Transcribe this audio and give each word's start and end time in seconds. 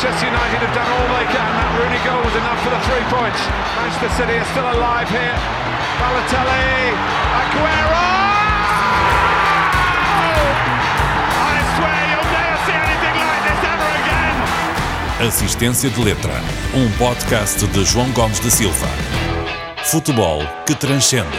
Manchester 0.00 0.28
United 0.28 0.60
have 0.64 0.74
done 0.74 0.88
all 0.96 1.08
they 1.12 1.28
can. 1.28 1.44
That 1.60 1.76
Rooney 1.76 2.00
goal 2.08 2.24
was 2.24 2.32
enough 2.32 2.56
for 2.64 2.72
the 2.72 2.80
three 2.88 3.04
points. 3.12 3.36
Manchester 3.76 4.08
City 4.16 4.32
are 4.40 4.48
still 4.48 4.64
alive 4.64 5.04
here. 5.12 5.36
Balotelli, 6.00 6.96
Aguero! 7.36 8.08
I 11.36 11.56
swear 11.76 12.00
you'll 12.16 12.32
never 12.32 12.56
see 12.64 12.80
anything 12.80 13.16
like 13.28 13.44
this 13.44 13.60
ever 13.60 13.90
again. 14.00 15.28
Assistência 15.28 15.90
de 15.90 16.00
Letra, 16.00 16.32
um 16.72 16.88
podcast 16.96 17.66
de 17.66 17.84
João 17.84 18.10
Gomes 18.12 18.40
da 18.40 18.48
Silva. 18.48 18.88
Futebol 19.84 20.40
que 20.64 20.74
transcende. 20.74 21.36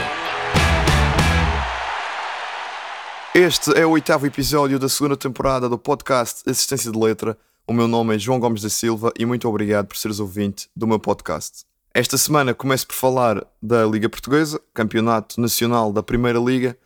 Este 3.33 3.75
é 3.75 3.87
o 3.87 3.89
oitavo 3.89 4.27
episódio 4.27 4.77
da 4.77 4.87
segunda 4.87 5.17
temporada 5.17 5.67
do 5.67 5.79
podcast 5.79 6.43
Assistência 6.45 6.91
de 6.91 6.99
Letra. 6.99 7.35
O 7.71 7.73
meu 7.73 7.88
nome 7.88 8.13
é 8.13 8.19
João 8.19 8.38
Gomes 8.38 8.63
da 8.63 8.69
Silva 8.69 9.13
e 9.17 9.25
muito 9.25 9.47
obrigado 9.47 9.88
por 9.88 9.95
seres 9.95 10.20
ouvinte 10.20 10.67
do 10.75 10.85
meu 10.85 10.99
podcast. 10.99 11.63
Esta 11.94 12.17
semana 12.17 12.53
começo 12.53 12.85
por 12.85 12.95
falar 12.95 13.47
da 13.61 13.85
Liga 13.85 14.09
Portuguesa, 14.09 14.59
Campeonato 14.73 15.39
Nacional 15.39 15.94
da 15.94 16.03
Primeira 16.03 16.38
Liga. 16.38 16.77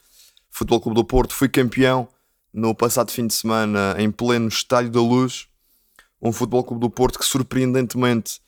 Futebol 0.51 0.79
Clube 0.79 0.95
do 0.95 1.03
Porto 1.03 1.33
foi 1.33 1.49
campeão 1.49 2.07
no 2.53 2.75
passado 2.75 3.09
fim 3.09 3.25
de 3.25 3.33
semana 3.33 3.95
em 3.97 4.11
pleno 4.11 4.47
Estádio 4.47 4.91
da 4.91 5.01
Luz. 5.01 5.47
Um 6.21 6.31
Futebol 6.31 6.63
Clube 6.63 6.81
do 6.81 6.89
Porto 6.91 7.17
que 7.17 7.25
surpreendentemente, 7.25 8.39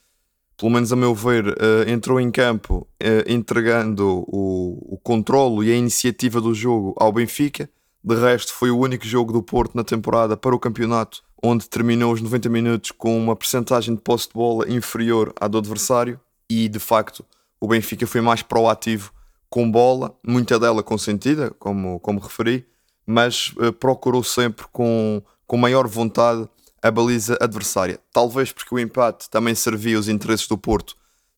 pelo 0.56 0.72
menos 0.72 0.94
a 0.94 0.96
meu 0.96 1.16
ver, 1.16 1.48
eh, 1.48 1.92
entrou 1.92 2.22
em 2.22 2.30
campo 2.30 2.88
eh, 3.00 3.26
entregando 3.28 4.24
o, 4.28 4.94
o 4.94 5.00
controlo 5.02 5.64
e 5.64 5.72
a 5.72 5.76
iniciativa 5.76 6.40
do 6.40 6.54
jogo 6.54 6.94
ao 7.00 7.12
Benfica. 7.12 7.68
De 8.04 8.16
resto, 8.16 8.54
foi 8.54 8.72
o 8.72 8.78
único 8.78 9.06
jogo 9.06 9.34
do 9.34 9.44
Porto 9.44 9.76
na 9.76 9.84
temporada 9.84 10.38
para 10.38 10.56
o 10.56 10.60
campeonato 10.60 11.24
onde 11.44 11.70
terminou 11.70 12.14
os 12.14 12.22
90 12.22 12.50
minutos 12.50 12.92
com 12.92 13.18
uma 13.18 13.36
percentagem 13.36 13.96
de 13.96 14.02
posse 14.02 14.28
de 14.28 14.34
bola 14.34 14.70
inferior 14.70 15.34
à 15.40 15.48
do 15.48 15.58
adversário 15.58 16.20
e, 16.50 16.68
de 16.68 16.80
facto, 16.80 17.26
o 17.60 17.68
Benfica 17.68 18.08
foi 18.08 18.22
mais 18.22 18.42
proativo 18.42 19.12
com 19.50 19.70
bola, 19.70 20.16
muita 20.26 20.60
dela 20.60 20.84
consentida, 20.84 21.52
como, 21.60 22.00
como 22.00 22.20
referi, 22.20 22.66
mas 23.06 23.54
uh, 23.58 23.72
procurou 23.72 24.24
sempre 24.24 24.66
com, 24.72 25.22
com 25.46 25.58
maior 25.58 25.88
vontade 25.88 26.48
a 26.82 26.92
baliza 26.92 27.38
adversária. 27.40 28.00
Talvez 28.12 28.52
porque 28.52 28.74
o 28.74 28.80
empate 28.80 29.30
também 29.30 29.56
servia 29.56 29.98
os 29.98 30.10
interesses 30.10 30.48
do 30.48 30.58
Porto 30.58 30.96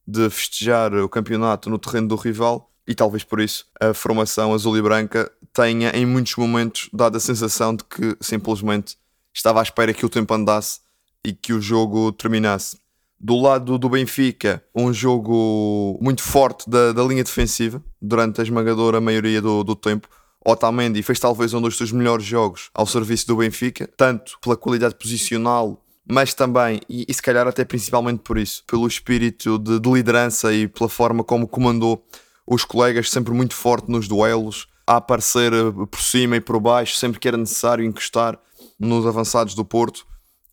de 0.08 0.30
festejar 0.30 0.94
o 0.95 1.08
campeonato 1.08 1.70
no 1.70 1.78
terreno 1.78 2.08
do 2.08 2.16
rival 2.16 2.72
e 2.90 2.95
talvez 2.95 3.23
por 3.23 3.40
isso 3.40 3.68
a 3.80 3.94
formação 3.94 4.52
azul 4.52 4.76
e 4.76 4.82
branca 4.82 5.32
tenha 5.54 5.92
em 5.92 6.08
muitos 6.08 6.36
momentos 6.36 6.90
dado 6.92 7.18
a 7.18 7.20
sensação 7.20 7.76
de 7.76 7.84
que 7.84 8.18
simplesmente 8.20 8.98
estava 9.32 9.59
à 9.59 9.64
espera 9.64 9.94
que 9.94 10.04
o 10.04 10.09
tempo 10.09 10.34
andasse 10.34 10.80
e 11.23 11.32
que 11.32 11.54
o 11.54 11.62
jogo 11.62 12.12
terminasse. 12.12 12.80
Do 13.20 13.40
lado 13.40 13.78
do 13.78 13.90
Benfica, 13.90 14.64
um 14.73 14.92
jogo 14.92 16.00
muito 16.02 16.23
forte 16.23 16.67
da, 16.67 16.92
da 16.92 17.04
linha 17.04 17.23
defensiva 17.23 17.84
durante 18.02 18.42
a 18.42 18.44
esmagadora 18.44 19.00
maioria 19.00 19.40
do, 19.40 19.64
do 19.64 19.76
tempo. 19.76 20.08
Otamendi 20.44 21.04
fez 21.04 21.20
talvez 21.20 21.54
um 21.54 21.62
dos 21.62 21.78
seus 21.78 21.92
melhores 21.92 22.26
jogos 22.26 22.72
ao 22.73 22.88
serviço 22.88 23.28
do 23.28 23.36
Benfica, 23.36 23.88
tanto 23.95 24.40
pela 24.42 24.58
qualidade 24.58 24.95
posicional, 24.95 25.86
mas 26.10 26.34
também, 26.34 26.80
e, 26.90 27.06
e 27.08 27.14
se 27.14 27.22
calhar 27.22 27.45
até 27.48 27.64
principalmente 27.64 28.22
por 28.23 28.38
isso, 28.38 28.64
pelo 28.66 28.88
espírito 28.88 29.60
de, 29.60 29.80
de 29.80 29.92
liderança 29.92 30.52
e 30.52 30.67
pela 30.67 30.90
forma 30.90 31.23
como 31.23 31.48
comandou 31.48 32.04
os 32.50 32.66
colegas, 32.66 33.11
sempre 33.11 33.31
muito 33.31 33.53
forte 33.53 33.92
nos 33.92 34.08
duelos, 34.08 34.67
a 34.88 34.95
aparecer 34.97 35.53
eh, 35.53 35.72
por 35.89 36.02
cima 36.02 36.38
e 36.38 36.42
por 36.42 36.59
baixo, 36.59 36.95
sempre 36.95 37.19
que 37.19 37.28
era 37.28 37.38
necessário 37.38 37.86
encostar 37.86 38.39
nos 38.80 39.05
avançados 39.05 39.53
do 39.53 39.64
Porto 39.64 40.05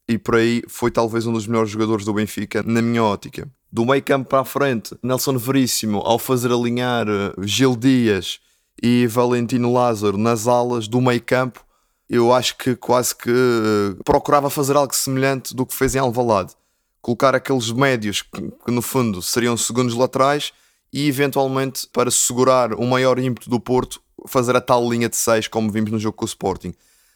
e 0.07 0.19
por 0.19 0.37
aí 0.37 0.63
foi 0.69 0.91
talvez 0.91 1.27
um 1.27 1.33
dos 1.33 1.47
melhores 1.47 1.71
jogadores 1.71 2.05
do 2.05 2.13
Benfica, 2.13 2.63
na 2.63 2.83
minha 2.83 3.03
ótica. 3.03 3.51
Do 3.73 3.85
meio 3.85 4.03
campo 4.03 4.29
para 4.29 4.41
a 4.41 4.45
frente, 4.45 4.97
Nelson 5.03 5.39
Veríssimo, 5.39 5.99
ao 5.99 6.19
fazer 6.19 6.53
alinhar 6.53 7.09
eh, 7.09 7.33
Gil 7.41 7.75
Dias 7.75 8.41
e 8.81 9.07
Valentino 9.07 9.73
Lázaro 9.73 10.19
nas 10.19 10.47
alas 10.47 10.87
do 10.87 11.01
meio 11.01 11.23
campo, 11.23 11.65
eu 12.09 12.33
acho 12.33 12.57
que 12.59 12.77
quase 12.77 13.17
que 13.17 13.31
eh, 13.31 13.97
procurava 14.05 14.51
fazer 14.51 14.77
algo 14.77 14.95
semelhante 14.95 15.57
do 15.57 15.65
que 15.65 15.75
fez 15.75 15.95
em 15.95 15.99
Alvalade. 15.99 16.53
Colocar 17.01 17.35
aqueles 17.35 17.71
médios 17.73 18.21
que, 18.21 18.43
que 18.43 18.71
no 18.71 18.83
fundo 18.83 19.23
seriam 19.23 19.57
segundos 19.57 19.95
laterais 19.95 20.53
e 20.93 21.09
eventualmente 21.09 21.87
para 21.93 22.11
segurar 22.11 22.73
o 22.75 22.87
maior 22.87 23.19
ímpeto 23.19 23.51
do 23.51 23.61
Porto, 23.61 24.01
fazer 24.27 24.57
a 24.57 24.61
tal 24.61 24.89
linha 24.91 25.09
de 25.09 25.17
6 25.17 25.49
como 25.49 25.71
vimos 25.71 25.91
no 25.91 25.99
jogo 25.99 26.17
com 26.17 26.25
o 26.25 26.29
Sporting. 26.29 26.75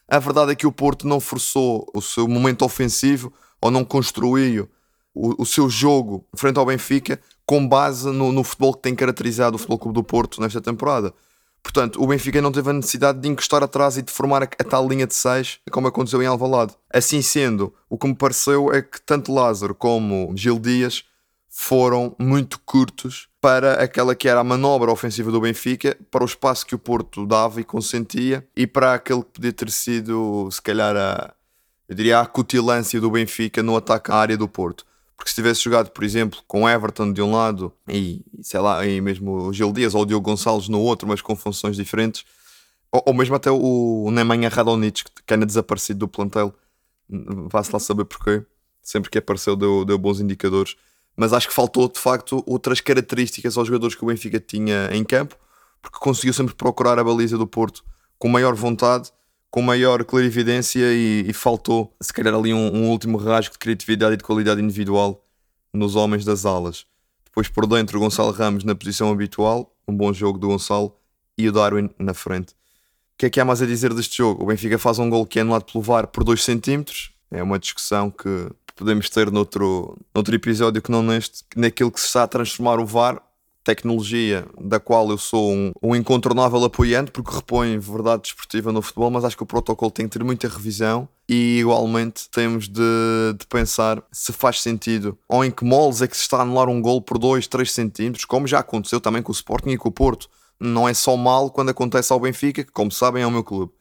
A 0.09 0.19
verdade 0.19 0.53
é 0.53 0.55
que 0.55 0.67
o 0.67 0.73
Porto 0.73 1.07
não 1.07 1.21
forçou 1.21 1.89
o 1.95 2.03
seu 2.03 2.27
momento 2.27 2.65
ofensivo 2.65 3.33
ou 3.61 3.71
não 3.71 3.85
construiu 3.85 4.69
o, 5.15 5.43
o 5.43 5.47
seu 5.47 5.69
jogo 5.69 6.25
frente 6.35 6.59
ao 6.59 6.67
Benfica 6.67 7.21
com 7.47 7.67
base 7.67 8.11
no, 8.11 8.33
no, 8.33 8.45
futebol 8.45 8.75
que 8.75 8.83
tem 8.83 8.95
caracterizado 8.95 9.57
o 9.57 9.59
Futebol 9.59 9.79
Clube 9.79 9.95
do 9.95 10.05
Porto 10.05 10.41
nesta 10.41 10.61
temporada. 10.61 11.13
Portanto, 11.63 12.03
o 12.03 12.07
Benfica 12.07 12.41
não 12.41 12.53
teve 12.53 12.71
a 12.71 12.73
necessidade 12.73 13.21
de 13.21 13.29
encostar 13.29 13.63
atrás 13.63 13.99
e 13.99 14.03
de 14.03 14.11
formar 14.11 14.43
a, 14.43 14.47
a 14.47 14.65
tal 14.65 14.89
linha 14.89 15.07
de 15.07 15.15
6 15.15 15.61
como 15.71 15.89
aconteceu 15.89 16.23
em 16.23 16.27
Alvalade. 16.27 16.75
Assim 16.93 17.21
sendo, 17.23 17.73
o 17.89 17.99
que 17.99 18.07
me 18.07 18.15
pareceu 18.15 18.73
é 18.73 18.83
que 18.83 19.01
tanto 19.03 19.33
Lázaro 19.33 19.75
como 19.75 20.33
Gil 20.37 20.59
Dias 20.59 21.05
foram 21.63 22.17
muito 22.19 22.59
curtos 22.65 23.29
para 23.39 23.75
aquela 23.75 24.15
que 24.15 24.27
era 24.27 24.41
a 24.41 24.45
manobra 24.45 24.91
ofensiva 24.91 25.31
do 25.31 25.43
Benfica, 25.43 25.95
para 26.11 26.25
o 26.25 26.27
espaço 26.27 26.65
que 26.65 26.75
o 26.75 26.79
Porto 26.79 27.27
dava 27.27 27.61
e 27.61 27.65
consentia 27.65 28.49
e 28.57 28.67
para 28.67 28.95
aquele 28.95 29.23
que 29.23 29.33
podia 29.35 29.53
ter 29.53 29.71
sido, 29.71 30.49
se 30.51 30.61
calhar, 30.61 30.97
a, 30.97 31.35
eu 31.87 31.95
diria, 31.95 32.17
a 32.17 32.23
acutilância 32.23 32.99
do 32.99 33.11
Benfica 33.11 33.63
no 33.63 33.77
ataque 33.77 34.11
à 34.11 34.15
área 34.15 34.39
do 34.39 34.49
Porto. 34.49 34.87
Porque 35.15 35.29
se 35.29 35.35
tivesse 35.35 35.63
jogado, 35.63 35.91
por 35.91 36.03
exemplo, 36.03 36.41
com 36.49 36.67
Everton 36.67 37.13
de 37.13 37.21
um 37.21 37.31
lado 37.31 37.71
e, 37.87 38.25
sei 38.41 38.59
lá, 38.59 38.85
e 38.87 38.99
mesmo 38.99 39.49
o 39.49 39.53
Gil 39.53 39.71
Dias 39.71 39.95
ou 39.95 40.03
o 40.03 40.07
Diogo 40.07 40.31
Gonçalves 40.31 40.67
no 40.67 40.81
outro, 40.81 41.07
mas 41.07 41.21
com 41.21 41.37
funções 41.37 41.77
diferentes, 41.77 42.25
ou, 42.91 43.03
ou 43.05 43.13
mesmo 43.13 43.37
até 43.37 43.51
o, 43.51 44.05
o 44.07 44.11
Nemanja 44.11 44.49
Radonjic, 44.49 45.05
que 45.27 45.35
ainda 45.35 45.45
desaparecido 45.45 46.01
do 46.01 46.09
plantel, 46.09 46.55
vá-se 47.53 47.71
lá 47.71 47.79
saber 47.79 48.07
porquê. 48.07 48.43
Sempre 48.83 49.11
que 49.11 49.19
apareceu 49.19 49.55
deu, 49.55 49.85
deu 49.85 49.99
bons 49.99 50.21
indicadores 50.21 50.75
mas 51.21 51.35
acho 51.35 51.49
que 51.49 51.53
faltou 51.53 51.87
de 51.87 51.99
facto 51.99 52.43
outras 52.47 52.81
características 52.81 53.59
aos 53.59 53.69
jogadores 53.69 53.95
que 53.95 54.03
o 54.03 54.07
Benfica 54.07 54.41
tinha 54.41 54.89
em 54.91 55.05
campo, 55.05 55.37
porque 55.83 55.99
conseguiu 55.99 56.33
sempre 56.33 56.55
procurar 56.55 56.99
a 56.99 57.05
baliza 57.05 57.37
do 57.37 57.47
Porto 57.47 57.85
com 58.19 58.27
maior 58.27 58.55
vontade, 58.55 59.13
com 59.51 59.61
maior 59.61 60.03
clarividência 60.03 60.81
e, 60.81 61.27
e 61.29 61.33
faltou 61.35 61.95
se 62.01 62.11
calhar 62.11 62.35
ali 62.35 62.55
um, 62.55 62.75
um, 62.75 62.89
último 62.89 63.19
rasgo 63.19 63.53
de 63.53 63.59
criatividade 63.59 64.15
e 64.15 64.17
de 64.17 64.25
qualidade 64.25 64.63
individual 64.63 65.23
nos 65.75 65.95
homens 65.95 66.25
das 66.25 66.47
alas. 66.47 66.87
Depois 67.23 67.49
por 67.49 67.67
dentro 67.67 67.99
o 67.99 68.01
Gonçalo 68.01 68.33
Ramos 68.33 68.65
na 68.65 68.75
posição 68.75 69.13
habitual, 69.13 69.77
um 69.87 69.95
bom 69.95 70.15
jogo 70.15 70.39
do 70.39 70.49
Gonçalo 70.49 70.97
e 71.37 71.47
o 71.47 71.53
Darwin 71.53 71.91
na 71.99 72.15
frente. 72.15 72.53
O 72.53 73.19
que 73.19 73.27
é 73.27 73.31
que 73.31 73.39
há 73.39 73.45
mais 73.45 73.61
a 73.61 73.67
dizer 73.67 73.93
deste 73.93 74.17
jogo? 74.17 74.43
O 74.43 74.47
Benfica 74.47 74.79
faz 74.79 74.99
um 74.99 75.11
gol 75.11 75.27
que 75.27 75.39
é 75.39 75.43
anulado 75.43 75.71
pelo 75.71 75.85
VAR 75.85 76.07
por 76.07 76.25
2 76.25 76.43
centímetros. 76.43 77.13
É 77.31 77.43
uma 77.43 77.59
discussão 77.59 78.11
que 78.11 78.49
podemos 78.81 79.11
ter 79.11 79.31
noutro, 79.31 79.95
noutro 80.15 80.35
episódio 80.35 80.81
que 80.81 80.91
não 80.91 81.03
neste, 81.03 81.45
naquilo 81.55 81.93
que 81.93 82.01
se 82.01 82.07
está 82.07 82.23
a 82.23 82.27
transformar 82.27 82.81
o 82.81 82.87
VAR, 82.87 83.23
tecnologia 83.63 84.47
da 84.59 84.81
qual 84.81 85.11
eu 85.11 85.19
sou 85.19 85.53
um, 85.53 85.71
um 85.83 85.95
incontornável 85.95 86.65
apoiante, 86.65 87.11
porque 87.11 87.31
repõe 87.31 87.79
verdade 87.79 88.23
desportiva 88.23 88.73
no 88.73 88.81
futebol, 88.81 89.11
mas 89.11 89.23
acho 89.23 89.37
que 89.37 89.43
o 89.43 89.47
protocolo 89.47 89.91
tem 89.91 90.09
que 90.09 90.19
ter 90.19 90.25
muita 90.25 90.49
revisão 90.49 91.07
e 91.29 91.59
igualmente 91.61 92.27
temos 92.31 92.69
de, 92.69 93.35
de 93.39 93.47
pensar 93.47 94.03
se 94.11 94.33
faz 94.33 94.63
sentido 94.63 95.17
ou 95.29 95.45
em 95.45 95.51
que 95.51 95.63
moles 95.63 96.01
é 96.01 96.09
que 96.09 96.17
se 96.17 96.23
está 96.23 96.39
a 96.39 96.43
anular 96.43 96.71
um 96.71 96.81
gol 96.81 97.03
por 97.03 97.19
2, 97.19 97.47
3 97.47 97.71
centímetros, 97.71 98.25
como 98.25 98.47
já 98.47 98.61
aconteceu 98.61 98.99
também 98.99 99.23
com 99.23 99.31
o 99.31 99.35
Sporting 99.35 99.71
e 99.71 99.77
com 99.77 99.91
o 99.91 99.93
Porto. 99.93 100.31
Não 100.59 100.89
é 100.89 100.95
só 100.95 101.19
mal 101.19 101.51
quando 101.51 101.69
acontece 101.69 102.15
ao 102.15 102.21
Benfica, 102.21 102.65
que 102.65 102.73
como 102.73 102.91
sabem 102.91 103.23
é 103.23 103.27
o 103.27 103.31
meu 103.31 103.45
clube. 103.45 103.73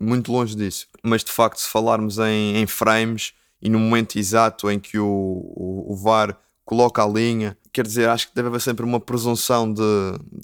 Muito 0.00 0.32
longe 0.32 0.56
disso. 0.56 0.86
Mas 1.02 1.22
de 1.22 1.30
facto, 1.30 1.58
se 1.58 1.68
falarmos 1.68 2.18
em, 2.18 2.56
em 2.56 2.66
frames, 2.66 3.32
e 3.60 3.68
no 3.68 3.78
momento 3.78 4.18
exato 4.18 4.70
em 4.70 4.78
que 4.78 4.98
o, 4.98 5.06
o, 5.06 5.92
o 5.92 5.96
VAR 5.96 6.38
coloca 6.64 7.02
a 7.02 7.06
linha, 7.06 7.56
quer 7.72 7.86
dizer, 7.86 8.08
acho 8.08 8.28
que 8.28 8.34
deve 8.34 8.48
haver 8.48 8.60
sempre 8.60 8.84
uma 8.84 8.98
presunção 8.98 9.72
de, 9.72 9.82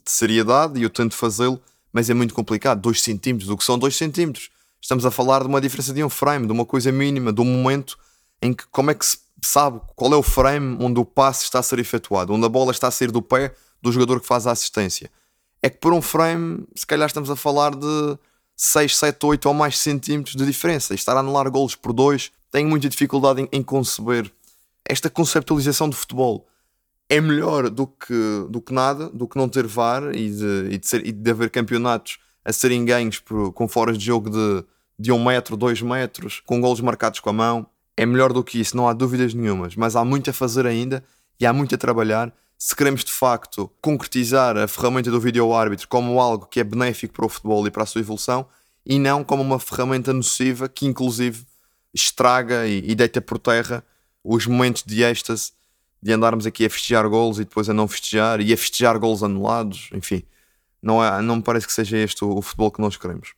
de 0.05 0.11
seriedade 0.11 0.79
e 0.79 0.82
eu 0.82 0.91
tento 0.91 1.14
fazê-lo, 1.14 1.61
mas 1.93 2.09
é 2.09 2.14
muito 2.14 2.32
complicado. 2.32 2.81
2 2.81 3.03
centímetros, 3.03 3.50
o 3.50 3.56
que 3.56 3.64
são 3.64 3.79
2 3.79 3.94
centímetros? 3.94 4.50
Estamos 4.81 5.05
a 5.05 5.11
falar 5.11 5.43
de 5.43 5.49
uma 5.49 5.61
diferença 5.61 5.93
de 5.93 6.03
um 6.03 6.09
frame, 6.09 6.47
de 6.47 6.53
uma 6.53 6.64
coisa 6.64 6.91
mínima, 6.91 7.32
de 7.32 7.41
um 7.41 7.44
momento 7.44 7.99
em 8.41 8.53
que 8.53 8.64
como 8.69 8.91
é 8.91 8.94
que 8.94 9.05
se 9.05 9.19
sabe 9.44 9.81
qual 9.97 10.12
é 10.12 10.17
o 10.17 10.23
frame 10.23 10.76
onde 10.81 11.00
o 11.00 11.05
passe 11.05 11.44
está 11.44 11.59
a 11.59 11.62
ser 11.62 11.79
efetuado, 11.79 12.32
onde 12.32 12.47
a 12.47 12.49
bola 12.49 12.70
está 12.70 12.88
a 12.88 12.91
sair 12.91 13.11
do 13.11 13.20
pé 13.20 13.55
do 13.81 13.91
jogador 13.91 14.20
que 14.20 14.26
faz 14.26 14.47
a 14.47 14.53
assistência. 14.53 15.11
É 15.61 15.69
que 15.69 15.79
por 15.79 15.93
um 15.93 16.03
frame, 16.03 16.67
se 16.75 16.87
calhar 16.87 17.06
estamos 17.06 17.31
a 17.31 17.37
falar 17.37 17.75
de 17.75 18.19
6, 18.64 18.97
7, 18.97 19.26
8 19.26 19.47
ou 19.47 19.55
mais 19.55 19.76
centímetros 19.76 20.37
de 20.37 20.47
diferença. 20.47 20.94
E 20.94 20.97
estar 20.97 21.17
a 21.17 21.19
anular 21.19 21.50
golos 21.50 21.75
por 21.75 21.93
2, 21.93 22.31
tenho 22.49 22.69
muita 22.69 22.88
dificuldade 22.88 23.43
em, 23.43 23.49
em 23.50 23.61
conceber 23.61 24.31
esta 24.85 25.11
conceptualização 25.11 25.91
de 25.91 25.97
futebol. 25.97 26.47
É 27.09 27.20
melhor 27.20 27.69
do 27.69 27.88
que, 27.88 28.47
do 28.49 28.61
que 28.61 28.73
nada, 28.73 29.11
do 29.11 29.26
que 29.26 29.37
não 29.37 29.49
ter 29.49 29.67
VAR 29.67 30.14
e 30.14 30.31
de, 30.31 30.69
e 30.70 30.79
de, 30.79 30.87
ser, 30.87 31.05
e 31.05 31.11
de 31.11 31.29
haver 31.29 31.50
campeonatos 31.50 32.19
a 32.44 32.53
serem 32.53 32.85
ganhos 32.85 33.19
por, 33.19 33.53
com 33.53 33.67
foras 33.67 33.99
de 33.99 34.05
jogo 34.05 34.31
de, 34.31 34.64
de 34.97 35.11
um 35.11 35.25
metro, 35.25 35.56
dois 35.56 35.82
metros, 35.82 36.41
com 36.47 36.61
golos 36.61 36.81
marcados 36.81 37.19
com 37.19 37.31
a 37.31 37.32
mão. 37.32 37.67
é 37.97 38.06
melhor 38.06 38.32
do 38.32 38.44
que 38.44 38.61
isso, 38.61 38.76
não 38.76 38.88
há 38.88 38.93
dúvidas 38.93 39.35
nenhumas, 39.35 39.75
mas 39.75 39.97
há 39.97 40.05
muito 40.05 40.31
a 40.31 40.32
fazer 40.32 40.67
ainda 40.67 41.03
e 41.41 41.44
há 41.44 41.53
muito 41.53 41.75
a 41.75 41.79
trabalhar. 41.79 42.32
Se 42.64 42.76
queremos 42.76 43.03
de 43.03 43.11
facto 43.11 43.69
concretizar 43.82 44.56
a 44.56 44.69
ferramenta 44.69 45.11
do 45.11 45.20
vídeo 45.20 45.53
árbitro 45.53 45.88
como 45.88 46.20
algo 46.20 46.47
que 46.47 46.61
é 46.61 46.64
benéfico 46.64 47.12
para 47.12 47.26
o 47.26 47.29
futebol 47.29 47.67
e 47.67 47.73
para 47.73 47.82
a 47.82 47.87
sua 47.87 48.03
evolução 48.03 48.47
e 48.87 49.00
não 49.00 49.25
como 49.25 49.43
uma 49.43 49.59
ferramenta 49.59 50.12
nociva 50.12 50.69
que 50.69 50.87
inclusive 50.87 51.44
estraga 51.93 52.64
e, 52.69 52.79
e 52.88 52.94
deita 52.94 53.20
por 53.20 53.41
terra 53.41 53.85
os 54.23 54.47
momentos 54.47 54.85
de 54.85 55.03
êxtase 55.03 55.50
de 56.00 56.12
andarmos 56.12 56.47
aqui 56.47 56.64
a 56.64 56.70
festejar 56.70 57.09
gols 57.09 57.38
e 57.38 57.44
depois 57.44 57.69
a 57.69 57.75
não 57.75 57.88
festejar 57.88 58.41
e 58.41 58.53
a 58.53 58.56
festejar 58.56 58.97
gols 58.97 59.25
anulados, 59.25 59.91
enfim, 59.93 60.23
não, 60.81 61.05
é, 61.05 61.20
não 61.20 61.35
me 61.35 61.43
parece 61.43 61.67
que 61.67 61.73
seja 61.73 61.99
este 61.99 62.25
o, 62.25 62.31
o 62.31 62.43
futebol 62.43 62.70
que 62.70 62.81
nós 62.81 62.97
queremos. 62.97 63.35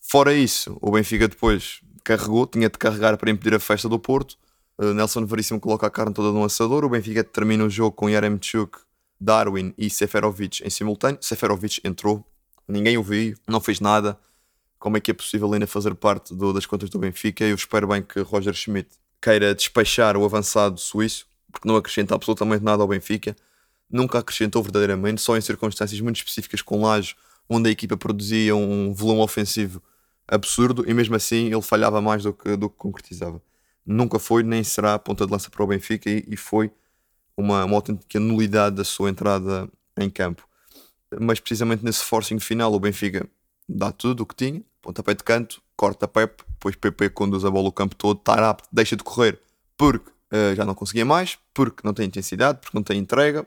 Fora 0.00 0.32
isso, 0.32 0.78
o 0.80 0.92
Benfica 0.92 1.26
depois 1.26 1.80
carregou, 2.04 2.46
tinha 2.46 2.70
de 2.70 2.78
carregar 2.78 3.16
para 3.16 3.28
impedir 3.28 3.56
a 3.56 3.60
festa 3.60 3.88
do 3.88 3.98
Porto. 3.98 4.38
Uh, 4.78 4.94
Nelson 4.94 5.24
Veríssimo 5.26 5.60
coloca 5.60 5.86
a 5.86 5.90
carne 5.90 6.14
toda 6.14 6.32
no 6.32 6.44
assador. 6.44 6.84
O 6.84 6.88
Benfica 6.88 7.22
termina 7.22 7.64
o 7.64 7.70
jogo 7.70 7.92
com 7.92 8.08
Yaremchuk, 8.08 8.78
Darwin 9.20 9.74
e 9.78 9.88
Seferovic 9.88 10.62
em 10.64 10.70
simultâneo. 10.70 11.18
Seferovic 11.20 11.80
entrou, 11.84 12.24
ninguém 12.66 12.98
o 12.98 13.02
viu, 13.02 13.36
não 13.46 13.60
fez 13.60 13.80
nada. 13.80 14.18
Como 14.78 14.96
é 14.96 15.00
que 15.00 15.12
é 15.12 15.14
possível 15.14 15.52
ainda 15.52 15.66
fazer 15.66 15.94
parte 15.94 16.34
do, 16.34 16.52
das 16.52 16.66
contas 16.66 16.90
do 16.90 16.98
Benfica? 16.98 17.44
Eu 17.44 17.54
espero 17.54 17.86
bem 17.86 18.02
que 18.02 18.20
Roger 18.20 18.52
Schmidt 18.52 18.90
queira 19.20 19.54
despachar 19.54 20.16
o 20.16 20.24
avançado 20.24 20.80
suíço, 20.80 21.26
porque 21.52 21.68
não 21.68 21.76
acrescenta 21.76 22.14
absolutamente 22.14 22.64
nada 22.64 22.82
ao 22.82 22.88
Benfica. 22.88 23.36
Nunca 23.88 24.18
acrescentou 24.18 24.62
verdadeiramente, 24.62 25.20
só 25.20 25.36
em 25.36 25.40
circunstâncias 25.40 26.00
muito 26.00 26.16
específicas 26.16 26.62
com 26.62 26.82
Lajo, 26.82 27.14
onde 27.48 27.68
a 27.68 27.72
equipa 27.72 27.96
produzia 27.96 28.56
um 28.56 28.92
volume 28.92 29.20
ofensivo 29.20 29.80
absurdo 30.26 30.84
e 30.88 30.94
mesmo 30.94 31.14
assim 31.14 31.46
ele 31.46 31.62
falhava 31.62 32.00
mais 32.00 32.22
do 32.22 32.32
que, 32.32 32.56
do 32.56 32.70
que 32.70 32.76
concretizava. 32.76 33.40
Nunca 33.84 34.18
foi 34.18 34.42
nem 34.42 34.62
será 34.62 34.94
a 34.94 34.98
ponta 34.98 35.26
de 35.26 35.32
lança 35.32 35.50
para 35.50 35.62
o 35.62 35.66
Benfica 35.66 36.08
e, 36.08 36.24
e 36.28 36.36
foi 36.36 36.70
uma, 37.36 37.64
uma 37.64 37.76
autêntica 37.76 38.20
nulidade 38.20 38.76
da 38.76 38.84
sua 38.84 39.10
entrada 39.10 39.68
em 39.96 40.08
campo. 40.08 40.46
Mas 41.20 41.40
precisamente 41.40 41.84
nesse 41.84 42.04
forcing 42.04 42.38
final, 42.38 42.72
o 42.72 42.80
Benfica 42.80 43.28
dá 43.68 43.92
tudo 43.92 44.22
o 44.22 44.26
que 44.26 44.34
tinha, 44.34 44.62
pontapé 44.80 45.14
de 45.14 45.24
canto, 45.24 45.60
corta 45.76 46.06
a 46.06 46.08
Pep, 46.08 46.42
depois 46.48 46.76
PP 46.76 47.10
conduz 47.10 47.44
a 47.44 47.50
bola 47.50 47.68
o 47.68 47.72
campo 47.72 47.94
todo, 47.94 48.18
Tarap 48.18 48.62
deixa 48.72 48.96
de 48.96 49.02
correr 49.02 49.38
porque 49.76 50.10
uh, 50.10 50.54
já 50.54 50.64
não 50.64 50.74
conseguia 50.74 51.04
mais, 51.04 51.36
porque 51.52 51.80
não 51.84 51.92
tem 51.92 52.06
intensidade, 52.06 52.60
porque 52.60 52.76
não 52.76 52.84
tem 52.84 52.98
entrega, 52.98 53.44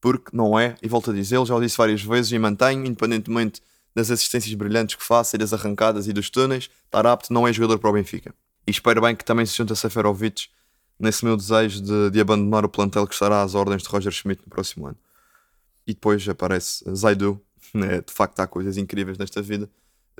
porque 0.00 0.34
não 0.36 0.58
é, 0.58 0.74
e 0.82 0.88
volto 0.88 1.10
a 1.10 1.14
dizer, 1.14 1.44
já 1.44 1.54
o 1.54 1.60
disse 1.60 1.76
várias 1.76 2.02
vezes 2.02 2.32
e 2.32 2.38
mantenho, 2.38 2.84
independentemente 2.84 3.62
das 3.94 4.10
assistências 4.10 4.52
brilhantes 4.54 4.96
que 4.96 5.04
faça 5.04 5.36
e 5.36 5.38
das 5.38 5.52
arrancadas 5.52 6.08
e 6.08 6.12
dos 6.12 6.28
túneis, 6.30 6.70
Tarapte 6.90 7.32
não 7.32 7.46
é 7.46 7.52
jogador 7.52 7.78
para 7.78 7.90
o 7.90 7.92
Benfica. 7.92 8.34
E 8.70 8.72
espero 8.72 9.00
bem 9.00 9.16
que 9.16 9.24
também 9.24 9.44
se 9.44 9.56
junte 9.56 9.72
a 9.72 9.76
Seferovic 9.76 10.46
nesse 10.96 11.24
meu 11.24 11.36
desejo 11.36 11.82
de, 11.82 12.10
de, 12.10 12.20
abandonar 12.20 12.64
o 12.64 12.68
plantel 12.68 13.04
que 13.04 13.14
estará 13.14 13.42
às 13.42 13.56
ordens 13.56 13.82
de 13.82 13.88
Roger 13.88 14.12
Schmidt 14.12 14.42
no 14.44 14.48
próximo 14.48 14.86
ano. 14.86 14.96
E 15.84 15.92
depois 15.92 16.28
aparece 16.28 16.84
Zaidu, 16.94 17.42
né? 17.74 17.98
de 18.06 18.12
facto 18.12 18.38
há 18.38 18.46
coisas 18.46 18.76
incríveis 18.76 19.18
nesta 19.18 19.42
vida. 19.42 19.68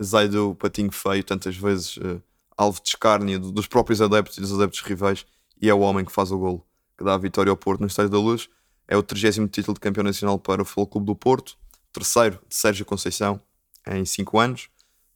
Zaidu, 0.03 0.57
patinho 0.57 0.91
feio, 0.91 1.23
tantas 1.23 1.57
vezes 1.57 1.97
uh, 1.99 2.21
alvo 2.57 2.83
de 2.83 2.89
escárnio 2.89 3.39
dos 3.39 3.69
próprios 3.69 4.03
adeptos 4.03 4.37
e 4.39 4.41
dos 4.41 4.53
adeptos 4.53 4.81
rivais, 4.81 5.25
e 5.63 5.71
é 5.71 5.75
o 5.75 5.79
homem 5.79 6.05
que 6.05 6.11
faz 6.11 6.33
o 6.33 6.39
golo, 6.39 6.67
que 6.99 7.05
dá 7.05 7.15
a 7.15 7.19
vitória 7.19 7.51
ao 7.51 7.57
Porto 7.57 7.83
no 7.83 7.87
Estádio 7.87 8.11
da 8.11 8.19
Luz. 8.19 8.49
É 8.89 8.97
o 8.97 9.03
30 9.05 9.47
título 9.47 9.75
de 9.75 9.81
campeão 9.81 10.03
nacional 10.03 10.41
para 10.41 10.61
o 10.61 10.65
Futebol 10.65 10.89
Clube 10.89 11.07
do 11.07 11.15
Porto, 11.15 11.57
terceiro 11.93 12.41
de 12.49 12.57
Sérgio 12.57 12.85
Conceição, 12.85 13.41
em 13.87 14.05
5 14.05 14.41
anos. 14.41 14.69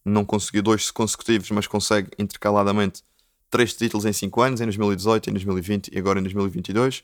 Não 0.05 0.23
conseguiu 0.23 0.63
dois 0.63 0.89
consecutivos, 0.89 1.51
mas 1.51 1.67
consegue 1.67 2.11
intercaladamente 2.17 3.03
três 3.49 3.73
títulos 3.73 4.05
em 4.05 4.13
5 4.13 4.41
anos, 4.41 4.61
em 4.61 4.65
2018, 4.65 5.29
em 5.29 5.33
2020 5.33 5.87
e 5.93 5.97
agora 5.97 6.19
em 6.19 6.23
2022. 6.23 7.03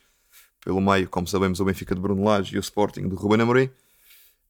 Pelo 0.63 0.79
meio, 0.79 1.09
como 1.09 1.27
sabemos, 1.27 1.59
o 1.59 1.65
Benfica 1.65 1.95
de 1.95 2.01
Bruno 2.01 2.23
Lage 2.23 2.55
e 2.55 2.59
o 2.59 2.61
Sporting 2.61 3.07
de 3.07 3.15
Ruben 3.15 3.41
Amorim. 3.41 3.69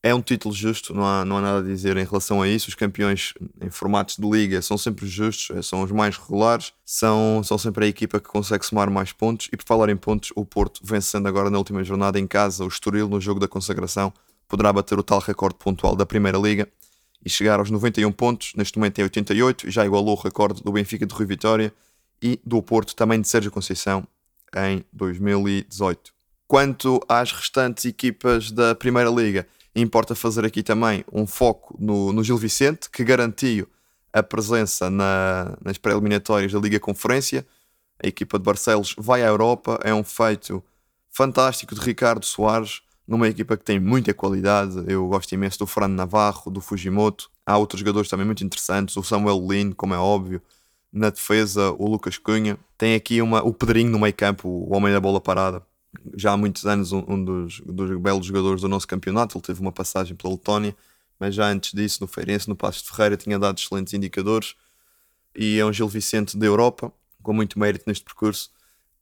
É 0.04 0.12
um 0.12 0.20
título 0.20 0.52
justo, 0.52 0.92
não 0.92 1.06
há, 1.06 1.24
não 1.24 1.38
há 1.38 1.40
nada 1.40 1.58
a 1.60 1.62
dizer 1.62 1.96
em 1.96 2.04
relação 2.04 2.42
a 2.42 2.48
isso. 2.48 2.68
Os 2.68 2.74
campeões 2.74 3.34
em 3.60 3.70
formatos 3.70 4.16
de 4.16 4.28
liga 4.28 4.60
são 4.60 4.76
sempre 4.76 5.06
justos, 5.06 5.56
eh, 5.56 5.62
são 5.62 5.80
os 5.82 5.92
mais 5.92 6.16
regulares, 6.16 6.72
são, 6.84 7.40
são 7.44 7.56
sempre 7.56 7.84
a 7.84 7.88
equipa 7.88 8.18
que 8.18 8.28
consegue 8.28 8.66
somar 8.66 8.90
mais 8.90 9.12
pontos. 9.12 9.48
E 9.52 9.56
por 9.56 9.64
falar 9.64 9.88
em 9.90 9.96
pontos, 9.96 10.32
o 10.34 10.44
Porto, 10.44 10.80
vencendo 10.82 11.28
agora 11.28 11.50
na 11.50 11.58
última 11.58 11.84
jornada 11.84 12.18
em 12.18 12.26
casa 12.26 12.64
o 12.64 12.68
Estoril 12.68 13.08
no 13.08 13.20
jogo 13.20 13.38
da 13.38 13.46
consagração, 13.46 14.12
poderá 14.48 14.72
bater 14.72 14.98
o 14.98 15.04
tal 15.04 15.20
recorde 15.20 15.56
pontual 15.56 15.94
da 15.94 16.04
Primeira 16.04 16.36
Liga 16.36 16.68
e 17.24 17.30
chegar 17.30 17.58
aos 17.58 17.70
91 17.70 18.10
pontos, 18.12 18.52
neste 18.56 18.78
momento 18.78 18.94
tem 18.94 19.04
88, 19.04 19.70
já 19.70 19.86
igualou 19.86 20.16
o 20.16 20.20
recorde 20.20 20.62
do 20.62 20.72
Benfica 20.72 21.06
de 21.06 21.14
Rui 21.14 21.26
Vitória 21.26 21.72
e 22.20 22.40
do 22.44 22.62
Porto 22.62 22.94
também 22.94 23.20
de 23.20 23.28
Sérgio 23.28 23.50
Conceição 23.50 24.06
em 24.56 24.84
2018. 24.92 26.12
Quanto 26.46 27.00
às 27.08 27.32
restantes 27.32 27.84
equipas 27.84 28.50
da 28.50 28.74
Primeira 28.74 29.10
Liga, 29.10 29.46
importa 29.74 30.14
fazer 30.14 30.44
aqui 30.44 30.62
também 30.62 31.04
um 31.12 31.26
foco 31.26 31.74
no, 31.78 32.12
no 32.12 32.22
Gil 32.22 32.36
Vicente, 32.36 32.90
que 32.90 33.02
garantiu 33.04 33.66
a 34.12 34.22
presença 34.22 34.90
na, 34.90 35.56
nas 35.64 35.78
pré-eliminatórias 35.78 36.52
da 36.52 36.58
Liga 36.58 36.78
Conferência. 36.78 37.46
A 38.02 38.06
equipa 38.06 38.38
de 38.38 38.44
Barcelos 38.44 38.94
vai 38.98 39.22
à 39.22 39.28
Europa, 39.28 39.78
é 39.82 39.94
um 39.94 40.04
feito 40.04 40.62
fantástico 41.10 41.74
de 41.74 41.80
Ricardo 41.80 42.26
Soares 42.26 42.82
numa 43.06 43.28
equipa 43.28 43.56
que 43.56 43.64
tem 43.64 43.80
muita 43.80 44.14
qualidade. 44.14 44.84
Eu 44.86 45.06
gosto 45.08 45.32
imenso 45.32 45.58
do 45.58 45.66
Fran 45.66 45.88
Navarro, 45.88 46.50
do 46.50 46.60
Fujimoto. 46.60 47.30
Há 47.44 47.58
outros 47.58 47.80
jogadores 47.80 48.08
também 48.08 48.26
muito 48.26 48.44
interessantes, 48.44 48.96
o 48.96 49.02
Samuel 49.02 49.44
Lin, 49.48 49.72
como 49.72 49.94
é 49.94 49.98
óbvio. 49.98 50.40
Na 50.92 51.10
defesa, 51.10 51.72
o 51.78 51.88
Lucas 51.88 52.18
Cunha. 52.18 52.58
Tem 52.76 52.94
aqui 52.94 53.22
uma, 53.22 53.42
o 53.42 53.52
Pedrinho 53.52 53.90
no 53.90 53.98
meio 53.98 54.14
campo, 54.14 54.48
o 54.48 54.74
homem 54.74 54.92
da 54.92 55.00
bola 55.00 55.20
parada. 55.20 55.62
Já 56.16 56.32
há 56.32 56.36
muitos 56.36 56.66
anos, 56.66 56.92
um, 56.92 57.04
um 57.08 57.24
dos, 57.24 57.60
dos, 57.60 57.98
belos 58.00 58.26
jogadores 58.26 58.60
do 58.60 58.68
nosso 58.68 58.86
campeonato. 58.86 59.36
Ele 59.36 59.42
teve 59.42 59.60
uma 59.60 59.72
passagem 59.72 60.14
pela 60.14 60.34
Letónia, 60.34 60.76
mas 61.18 61.34
já 61.34 61.46
antes 61.46 61.72
disso, 61.72 61.98
no 62.00 62.06
Feirense, 62.06 62.48
no 62.48 62.56
Passos 62.56 62.82
de 62.82 62.90
Ferreira, 62.90 63.16
tinha 63.16 63.38
dado 63.38 63.58
excelentes 63.58 63.92
indicadores. 63.94 64.54
E 65.34 65.58
é 65.58 65.64
um 65.64 65.72
Gil 65.72 65.88
Vicente 65.88 66.36
da 66.36 66.44
Europa, 66.44 66.92
com 67.22 67.32
muito 67.32 67.58
mérito 67.58 67.84
neste 67.86 68.04
percurso. 68.04 68.50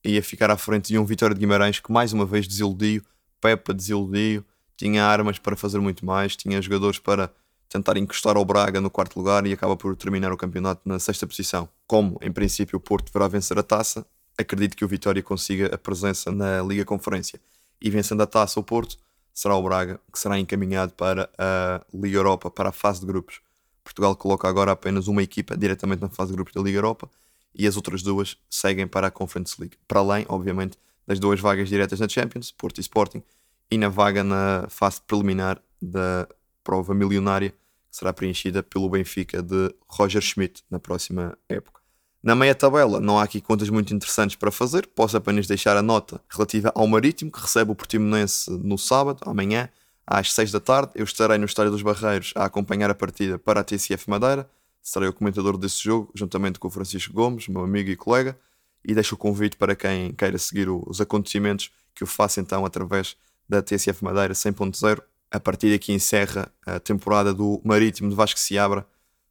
E 0.05 0.17
a 0.17 0.23
ficar 0.23 0.51
à 0.51 0.57
frente 0.57 0.89
de 0.89 0.99
um 0.99 1.05
Vitória 1.05 1.35
de 1.35 1.41
Guimarães 1.41 1.81
que 1.81 1.93
mais 1.93 2.13
uma 2.13 2.25
vez 2.25 2.47
desiludiu 2.47 3.03
Pepa 3.41 3.73
desiludiu, 3.73 4.45
tinha 4.77 5.05
armas 5.05 5.39
para 5.39 5.57
fazer 5.57 5.79
muito 5.79 6.05
mais, 6.05 6.37
tinha 6.37 6.61
jogadores 6.61 6.99
para 6.99 7.33
tentar 7.69 7.97
encostar 7.97 8.37
ao 8.37 8.45
Braga 8.45 8.81
no 8.81 8.91
quarto 8.91 9.17
lugar 9.17 9.47
e 9.47 9.53
acaba 9.53 9.77
por 9.77 9.95
terminar 9.95 10.33
o 10.33 10.37
campeonato 10.37 10.83
na 10.85 10.99
sexta 10.99 11.27
posição. 11.27 11.69
Como, 11.87 12.19
em 12.21 12.33
princípio, 12.33 12.77
o 12.77 12.81
Porto 12.81 13.07
deverá 13.07 13.29
vencer 13.29 13.59
a 13.59 13.63
taça, 13.63 14.05
acredito 14.37 14.77
que 14.77 14.85
o 14.85 14.89
Vitória 14.89 15.23
consiga 15.23 15.73
a 15.73 15.79
presença 15.79 16.33
na 16.33 16.63
Liga 16.63 16.85
Conferência. 16.85 17.41
E 17.81 17.89
vencendo 17.89 18.23
a 18.23 18.27
taça, 18.27 18.59
o 18.59 18.63
Porto 18.63 18.97
será 19.33 19.55
o 19.55 19.63
Braga 19.63 20.01
que 20.13 20.19
será 20.19 20.39
encaminhado 20.39 20.93
para 20.93 21.31
a 21.39 21.81
Liga 21.95 22.19
Europa, 22.19 22.51
para 22.51 22.71
a 22.71 22.73
fase 22.73 23.01
de 23.01 23.07
grupos. 23.07 23.41
Portugal 23.85 24.15
coloca 24.17 24.49
agora 24.49 24.73
apenas 24.73 25.09
uma 25.09 25.23
equipa 25.23 25.57
diretamente 25.57 26.03
na 26.03 26.09
fase 26.09 26.31
de 26.31 26.37
grupos 26.37 26.53
da 26.53 26.61
Liga 26.61 26.79
Europa 26.79 27.09
e 27.55 27.67
as 27.67 27.77
outras 27.77 28.03
duas 28.03 28.37
seguem 28.49 28.87
para 28.87 29.07
a 29.07 29.11
Conference 29.11 29.55
League. 29.59 29.77
Para 29.87 30.01
além, 30.01 30.27
obviamente, 30.29 30.79
das 31.07 31.19
duas 31.19 31.41
vagas 31.41 31.69
diretas 31.69 31.99
na 32.01 32.09
Champions, 32.09 32.51
Porto 32.53 32.79
e 32.79 32.81
Sporting, 32.81 33.23
e 33.71 33.79
na 33.79 33.89
vaga 33.89 34.25
na 34.25 34.67
fase 34.69 35.01
preliminar 35.07 35.63
da 35.81 36.29
prova 36.63 36.95
milionária, 36.95 37.51
que 37.51 37.97
será 37.97 38.13
preenchida 38.13 38.63
pelo 38.63 38.89
Benfica 38.89 39.43
de 39.43 39.75
Roger 39.89 40.21
Schmidt 40.21 40.63
na 40.71 40.79
próxima 40.79 41.37
época. 41.49 41.81
Na 42.23 42.35
meia 42.35 42.55
tabela 42.55 43.01
não 43.01 43.19
há 43.19 43.23
aqui 43.23 43.41
contas 43.41 43.71
muito 43.71 43.95
interessantes 43.95 44.37
para 44.37 44.51
fazer, 44.51 44.87
posso 44.89 45.17
apenas 45.17 45.47
deixar 45.47 45.77
a 45.77 45.83
nota 45.83 46.21
relativa 46.29 46.71
ao 46.75 46.87
Marítimo, 46.87 47.33
que 47.33 47.41
recebe 47.41 47.71
o 47.71 47.75
Portimonense 47.75 48.51
no 48.51 48.77
sábado, 48.77 49.23
amanhã, 49.25 49.71
às 50.07 50.33
6 50.33 50.53
da 50.53 50.61
tarde. 50.61 50.93
Eu 50.95 51.05
estarei 51.05 51.39
no 51.39 51.47
Estádio 51.47 51.73
dos 51.73 51.83
Barreiros 51.83 52.33
a 52.37 52.45
acompanhar 52.45 52.91
a 52.91 52.95
partida 52.95 53.39
para 53.39 53.61
a 53.61 53.65
TCF 53.65 54.11
Madeira, 54.11 54.51
serei 54.83 55.09
o 55.09 55.13
comentador 55.13 55.57
desse 55.57 55.83
jogo, 55.83 56.13
juntamente 56.15 56.59
com 56.59 56.69
o 56.69 56.71
Francisco 56.71 57.15
Gomes, 57.15 57.49
meu 57.49 57.65
amigo 57.65 57.89
e 57.89 57.97
colega 57.97 58.39
e 58.85 58.95
deixo 58.95 59.15
o 59.15 59.19
convite 59.19 59.57
para 59.57 59.77
quem 59.77 60.13
queira 60.13 60.39
seguir 60.39 60.69
os 60.69 61.01
acontecimentos 61.01 61.71
que 61.95 62.05
o 62.05 62.07
faça 62.07 62.41
então 62.41 62.65
através 62.65 63.17
da 63.51 63.61
TSF 63.61 64.05
Madeira 64.05 64.33
100.0. 64.33 65.03
A 65.29 65.41
partir 65.41 65.73
daqui 65.73 65.93
encerra 65.93 66.51
a 66.65 66.79
temporada 66.79 67.35
do 67.35 67.61
Marítimo 67.65 68.09
de 68.09 68.15
Vasco 68.15 68.39
Seabra 68.39 68.87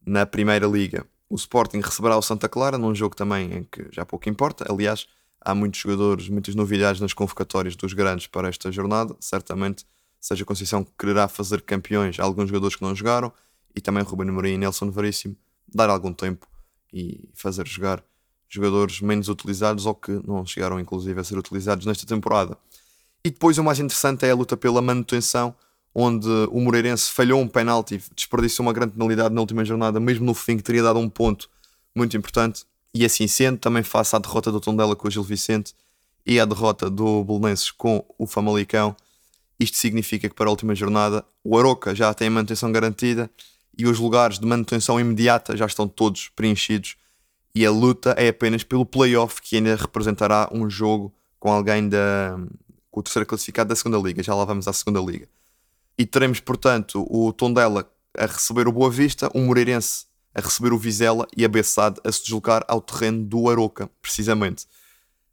na 0.06 0.26
Primeira 0.26 0.68
Liga. 0.68 1.06
O 1.30 1.36
Sporting 1.36 1.80
receberá 1.80 2.18
o 2.18 2.22
Santa 2.22 2.50
Clara 2.50 2.78
num 2.78 2.94
jogo 2.94 3.16
também 3.16 3.54
em 3.54 3.64
que 3.64 3.88
já 3.92 4.06
pouco 4.06 4.28
importa. 4.30 4.66
Aliás, 4.70 5.08
há 5.40 5.56
muitos 5.56 5.80
jogadores, 5.80 6.28
muitas 6.28 6.54
novidades 6.54 7.00
nas 7.00 7.14
convocatórias 7.14 7.78
dos 7.78 7.94
grandes 7.94 8.28
para 8.28 8.50
esta 8.50 8.70
jornada. 8.72 9.16
Certamente, 9.22 9.86
seja 10.20 10.44
Conceição 10.44 10.86
quererá 10.98 11.28
fazer 11.30 11.62
campeões 11.62 12.20
a 12.20 12.24
alguns 12.24 12.50
jogadores 12.50 12.76
que 12.76 12.82
não 12.82 12.94
jogaram 12.94 13.32
e 13.74 13.80
também 13.80 14.04
Ruben 14.04 14.30
Amorim 14.30 14.54
e 14.54 14.58
Nelson 14.58 14.92
Veríssimo 14.92 15.36
dar 15.74 15.90
algum 15.90 16.12
tempo 16.12 16.46
e 16.92 17.30
fazer 17.34 17.68
jogar 17.68 18.04
jogadores 18.50 19.00
menos 19.00 19.30
utilizados 19.30 19.86
ou 19.86 19.94
que 19.94 20.12
não 20.26 20.46
chegaram 20.46 20.80
inclusive 20.80 21.20
a 21.20 21.24
ser 21.24 21.38
utilizados 21.38 21.86
nesta 21.86 22.06
temporada. 22.06 22.58
E 23.24 23.30
depois 23.30 23.58
o 23.58 23.64
mais 23.64 23.80
interessante 23.80 24.26
é 24.26 24.32
a 24.32 24.36
luta 24.36 24.56
pela 24.56 24.82
manutenção, 24.82 25.54
onde 25.94 26.28
o 26.52 26.60
Moreirense 26.60 27.10
falhou 27.10 27.42
um 27.42 27.48
penalti, 27.48 28.02
desperdiçou 28.16 28.66
uma 28.66 28.74
grande 28.74 28.94
penalidade 28.94 29.34
na 29.34 29.42
última 29.42 29.66
jornada, 29.66 30.00
mesmo 30.00 30.26
no 30.26 30.34
fim 30.34 30.58
que 30.58 30.64
teria 30.64 30.84
dado 30.84 31.00
um 31.00 31.10
ponto 31.10 31.50
muito 31.96 32.16
importante. 32.16 32.64
E 32.94 33.06
assim 33.06 33.28
sendo, 33.28 33.58
também 33.58 33.84
face 33.84 34.16
à 34.16 34.20
derrota 34.20 34.52
do 34.52 34.60
Tondela 34.60 34.96
com 34.96 35.08
o 35.08 35.12
Gil 35.12 35.24
Vicente 35.24 35.76
e 36.26 36.40
à 36.40 36.46
derrota 36.46 36.90
do 36.90 37.24
Belenenses 37.24 37.72
com 37.72 38.04
o 38.18 38.26
Famalicão, 38.26 38.96
isto 39.60 39.78
significa 39.78 40.30
que 40.30 40.36
para 40.36 40.48
a 40.48 40.52
última 40.52 40.74
jornada 40.74 41.26
o 41.44 41.58
Aroca 41.58 41.94
já 41.94 42.14
tem 42.14 42.30
a 42.30 42.32
manutenção 42.32 42.72
garantida 42.72 43.30
e 43.78 43.86
os 43.86 44.00
lugares 44.00 44.40
de 44.40 44.46
manutenção 44.46 45.00
imediata 45.00 45.58
já 45.58 45.66
estão 45.66 45.88
todos 45.88 46.30
preenchidos 46.30 46.96
e 47.54 47.66
a 47.66 47.72
luta 47.72 48.12
é 48.12 48.30
apenas 48.30 48.64
pelo 48.64 48.86
playoff 48.86 49.42
que 49.42 49.58
ainda 49.58 49.76
representará 49.76 50.50
um 50.52 50.70
jogo 50.70 51.14
com 51.40 51.52
alguém 51.52 51.90
da 51.90 52.40
com 52.90 53.00
o 53.00 53.04
terceiro 53.04 53.26
classificado 53.26 53.70
da 53.70 53.76
segunda 53.76 53.98
liga, 53.98 54.24
já 54.24 54.34
lá 54.34 54.46
vamos 54.46 54.68
à 54.68 54.74
segunda 54.74 55.00
liga. 55.00 55.28
E 55.98 56.06
teremos, 56.06 56.40
portanto, 56.40 57.06
o 57.10 57.32
Tondela 57.34 57.90
a 58.18 58.26
receber 58.26 58.68
o 58.68 58.72
Boa 58.72 58.90
Vista, 58.90 59.30
o 59.34 59.40
Moreirense 59.40 60.06
a 60.34 60.42
receber 60.42 60.72
o 60.72 60.78
Vizela 60.78 61.28
e 61.36 61.44
a 61.44 61.50
Bessade 61.50 62.00
a 62.04 62.12
se 62.12 62.22
deslocar 62.24 62.64
ao 62.68 62.82
terreno 62.82 63.26
do 63.26 63.50
Aroca, 63.50 63.90
precisamente. 64.02 64.66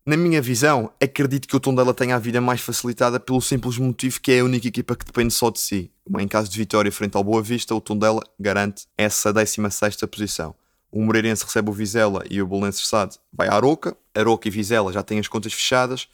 Na 0.05 0.17
minha 0.17 0.41
visão, 0.41 0.91
acredito 1.03 1.49
que 1.49 1.57
o 1.57 1.61
Tondela 1.61 1.93
tenha 1.93 2.15
a 2.15 2.19
vida 2.19 2.41
mais 2.41 2.61
facilitada 2.61 3.19
pelo 3.19 3.41
simples 3.41 3.77
motivo 3.77 4.21
que 4.21 4.33
é 4.33 4.41
a 4.41 4.45
única 4.45 4.69
equipa 4.69 4.95
que 4.95 5.05
depende 5.05 5.35
só 5.35 5.51
de 5.51 5.59
si. 5.59 5.91
Em 6.19 6.29
caso 6.29 6.49
de 6.49 6.57
vitória 6.57 6.93
frente 6.93 7.17
ao 7.17 7.25
Boa 7.25 7.43
Vista, 7.43 7.75
o 7.75 7.81
Tondela 7.81 8.23
garante 8.39 8.87
essa 8.97 9.33
16 9.33 9.97
posição. 10.11 10.55
O 10.93 11.03
Moreirense 11.03 11.45
recebe 11.45 11.71
o 11.71 11.73
Vizela 11.73 12.25
e 12.31 12.41
o 12.41 12.47
Belenenses 12.47 12.87
Sade 12.87 13.19
vai 13.33 13.49
à 13.49 13.55
Aroca. 13.55 13.97
Aroca 14.15 14.47
e 14.47 14.51
Vizela 14.51 14.93
já 14.93 15.03
têm 15.03 15.19
as 15.19 15.27
contas 15.27 15.53
fechadas. 15.53 16.09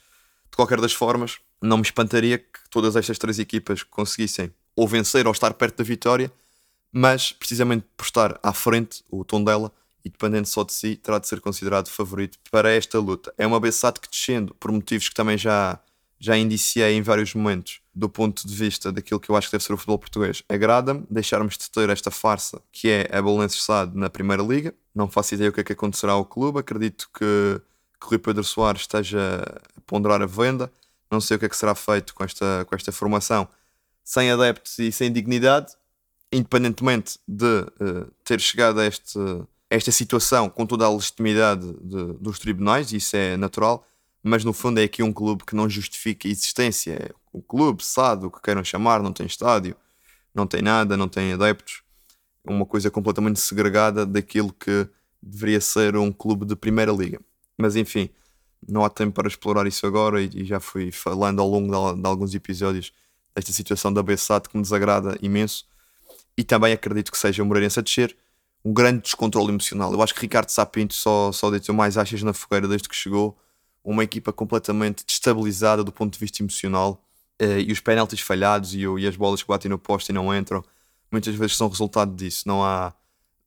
De 0.53 0.55
qualquer 0.55 0.79
das 0.79 0.93
formas, 0.93 1.39
não 1.59 1.77
me 1.77 1.81
espantaria 1.81 2.37
que 2.37 2.59
todas 2.69 2.95
estas 2.95 3.17
três 3.17 3.39
equipas 3.39 3.81
conseguissem 3.81 4.53
ou 4.75 4.87
vencer 4.87 5.25
ou 5.25 5.31
estar 5.31 5.51
perto 5.55 5.77
da 5.77 5.83
vitória, 5.83 6.31
mas 6.91 7.31
precisamente 7.31 7.87
por 7.97 8.03
estar 8.03 8.39
à 8.43 8.53
frente, 8.53 9.03
o 9.09 9.25
Tondela 9.25 9.71
e 10.05 10.09
dependendo 10.09 10.47
só 10.47 10.63
de 10.63 10.71
si, 10.71 10.95
terá 10.95 11.17
de 11.17 11.27
ser 11.27 11.41
considerado 11.41 11.89
favorito 11.89 12.37
para 12.51 12.69
esta 12.69 12.99
luta. 12.99 13.33
É 13.35 13.47
uma 13.47 13.59
Bessade 13.59 13.99
que 13.99 14.07
descendo, 14.07 14.53
por 14.59 14.71
motivos 14.71 15.09
que 15.09 15.15
também 15.15 15.39
já, 15.39 15.79
já 16.19 16.37
indiciei 16.37 16.93
em 16.93 17.01
vários 17.01 17.33
momentos, 17.33 17.81
do 17.91 18.07
ponto 18.07 18.47
de 18.47 18.53
vista 18.53 18.91
daquilo 18.91 19.19
que 19.19 19.31
eu 19.31 19.35
acho 19.35 19.47
que 19.47 19.53
deve 19.53 19.63
ser 19.63 19.73
o 19.73 19.77
futebol 19.77 19.97
português. 19.97 20.43
Agrada-me 20.47 21.03
deixarmos 21.09 21.57
de 21.57 21.67
ter 21.71 21.89
esta 21.89 22.11
farsa 22.11 22.61
que 22.71 22.89
é 22.89 23.09
a 23.11 23.19
Belenenses 23.23 23.63
Sade 23.63 23.97
na 23.97 24.07
Primeira 24.07 24.43
Liga. 24.43 24.71
Não 24.93 25.09
faço 25.09 25.33
ideia 25.33 25.49
o 25.49 25.53
que 25.53 25.61
é 25.61 25.63
que 25.63 25.73
acontecerá 25.73 26.11
ao 26.11 26.23
clube. 26.23 26.59
Acredito 26.59 27.09
que, 27.11 27.59
que 27.99 28.05
o 28.05 28.09
Rui 28.09 28.19
Pedro 28.19 28.43
Soares 28.43 28.81
esteja 28.81 29.43
ponderar 29.85 30.21
a 30.21 30.25
venda. 30.25 30.71
Não 31.11 31.21
sei 31.21 31.37
o 31.37 31.39
que 31.39 31.45
é 31.45 31.49
que 31.49 31.57
será 31.57 31.75
feito 31.75 32.13
com 32.13 32.23
esta, 32.23 32.65
com 32.67 32.75
esta 32.75 32.91
formação 32.91 33.47
sem 34.03 34.31
adeptos 34.31 34.77
e 34.79 34.91
sem 34.91 35.11
dignidade, 35.11 35.73
independentemente 36.31 37.19
de 37.27 37.45
uh, 37.45 38.11
ter 38.23 38.39
chegado 38.41 38.79
a 38.79 38.85
este 38.85 39.17
esta 39.73 39.91
situação 39.91 40.49
com 40.49 40.67
toda 40.67 40.85
a 40.85 40.89
legitimidade 40.89 41.73
de, 41.81 42.13
dos 42.19 42.37
tribunais, 42.37 42.93
isso 42.93 43.15
é 43.15 43.35
natural, 43.35 43.83
mas 44.21 44.43
no 44.43 44.53
fundo 44.53 44.79
é 44.79 44.83
aqui 44.83 45.01
um 45.01 45.11
clube 45.11 45.43
que 45.43 45.55
não 45.55 45.67
justifica 45.67 46.27
a 46.27 46.31
existência. 46.31 47.11
O 47.31 47.41
clube, 47.41 47.83
sabe 47.83 48.27
o 48.27 48.31
que 48.31 48.39
queiram 48.39 48.63
chamar, 48.63 49.01
não 49.01 49.11
tem 49.11 49.25
estádio, 49.25 49.75
não 50.33 50.45
tem 50.45 50.61
nada, 50.61 50.95
não 50.95 51.09
tem 51.09 51.33
adeptos. 51.33 51.81
É 52.45 52.51
uma 52.51 52.67
coisa 52.67 52.91
completamente 52.91 53.39
segregada 53.39 54.05
daquilo 54.05 54.53
que 54.53 54.87
deveria 55.19 55.59
ser 55.59 55.97
um 55.97 56.11
clube 56.11 56.45
de 56.45 56.55
primeira 56.55 56.91
liga. 56.91 57.19
Mas 57.57 57.75
enfim, 57.75 58.11
não 58.67 58.83
há 58.83 58.89
tempo 58.89 59.13
para 59.13 59.27
explorar 59.27 59.67
isso 59.67 59.85
agora 59.85 60.21
e, 60.21 60.29
e 60.33 60.45
já 60.45 60.59
fui 60.59 60.91
falando 60.91 61.41
ao 61.41 61.47
longo 61.47 61.93
de, 61.95 62.01
de, 62.01 62.07
alguns 62.07 62.33
episódios 62.35 62.91
desta 63.35 63.51
situação 63.51 63.91
da 63.91 64.03
Bessat 64.03 64.47
que 64.47 64.55
me 64.55 64.63
desagrada 64.63 65.17
imenso. 65.21 65.65
E 66.37 66.43
também 66.43 66.73
acredito 66.73 67.11
que 67.11 67.17
seja 67.17 67.43
o 67.43 67.45
Moreirense 67.45 67.79
a 67.79 67.81
descer 67.81 68.15
um 68.63 68.73
grande 68.73 69.01
descontrole 69.01 69.49
emocional. 69.49 69.91
Eu 69.91 70.01
acho 70.01 70.13
que 70.15 70.21
Ricardo 70.21 70.49
Sapinto 70.49 70.93
só, 70.93 71.31
só 71.31 71.51
deitou 71.51 71.75
mais 71.75 71.97
achas 71.97 72.23
na 72.23 72.33
fogueira 72.33 72.67
desde 72.67 72.87
que 72.87 72.95
chegou. 72.95 73.37
Uma 73.83 74.03
equipa 74.03 74.31
completamente 74.31 75.03
destabilizada 75.05 75.83
do 75.83 75.91
ponto 75.91 76.13
de 76.13 76.19
vista 76.19 76.41
emocional. 76.41 77.03
Uh, 77.41 77.59
e 77.59 77.71
os 77.71 77.79
penaltis 77.79 78.21
falhados 78.21 78.73
e, 78.73 78.81
e, 78.81 79.07
as 79.07 79.17
bolas 79.17 79.41
que 79.41 79.47
batem 79.47 79.69
no 79.69 79.77
poste 79.77 80.11
e 80.11 80.13
não 80.13 80.33
entram, 80.33 80.63
muitas 81.11 81.35
vezes 81.35 81.57
são 81.57 81.67
resultado 81.67 82.15
disso. 82.15 82.47
Não 82.47 82.63
há. 82.63 82.93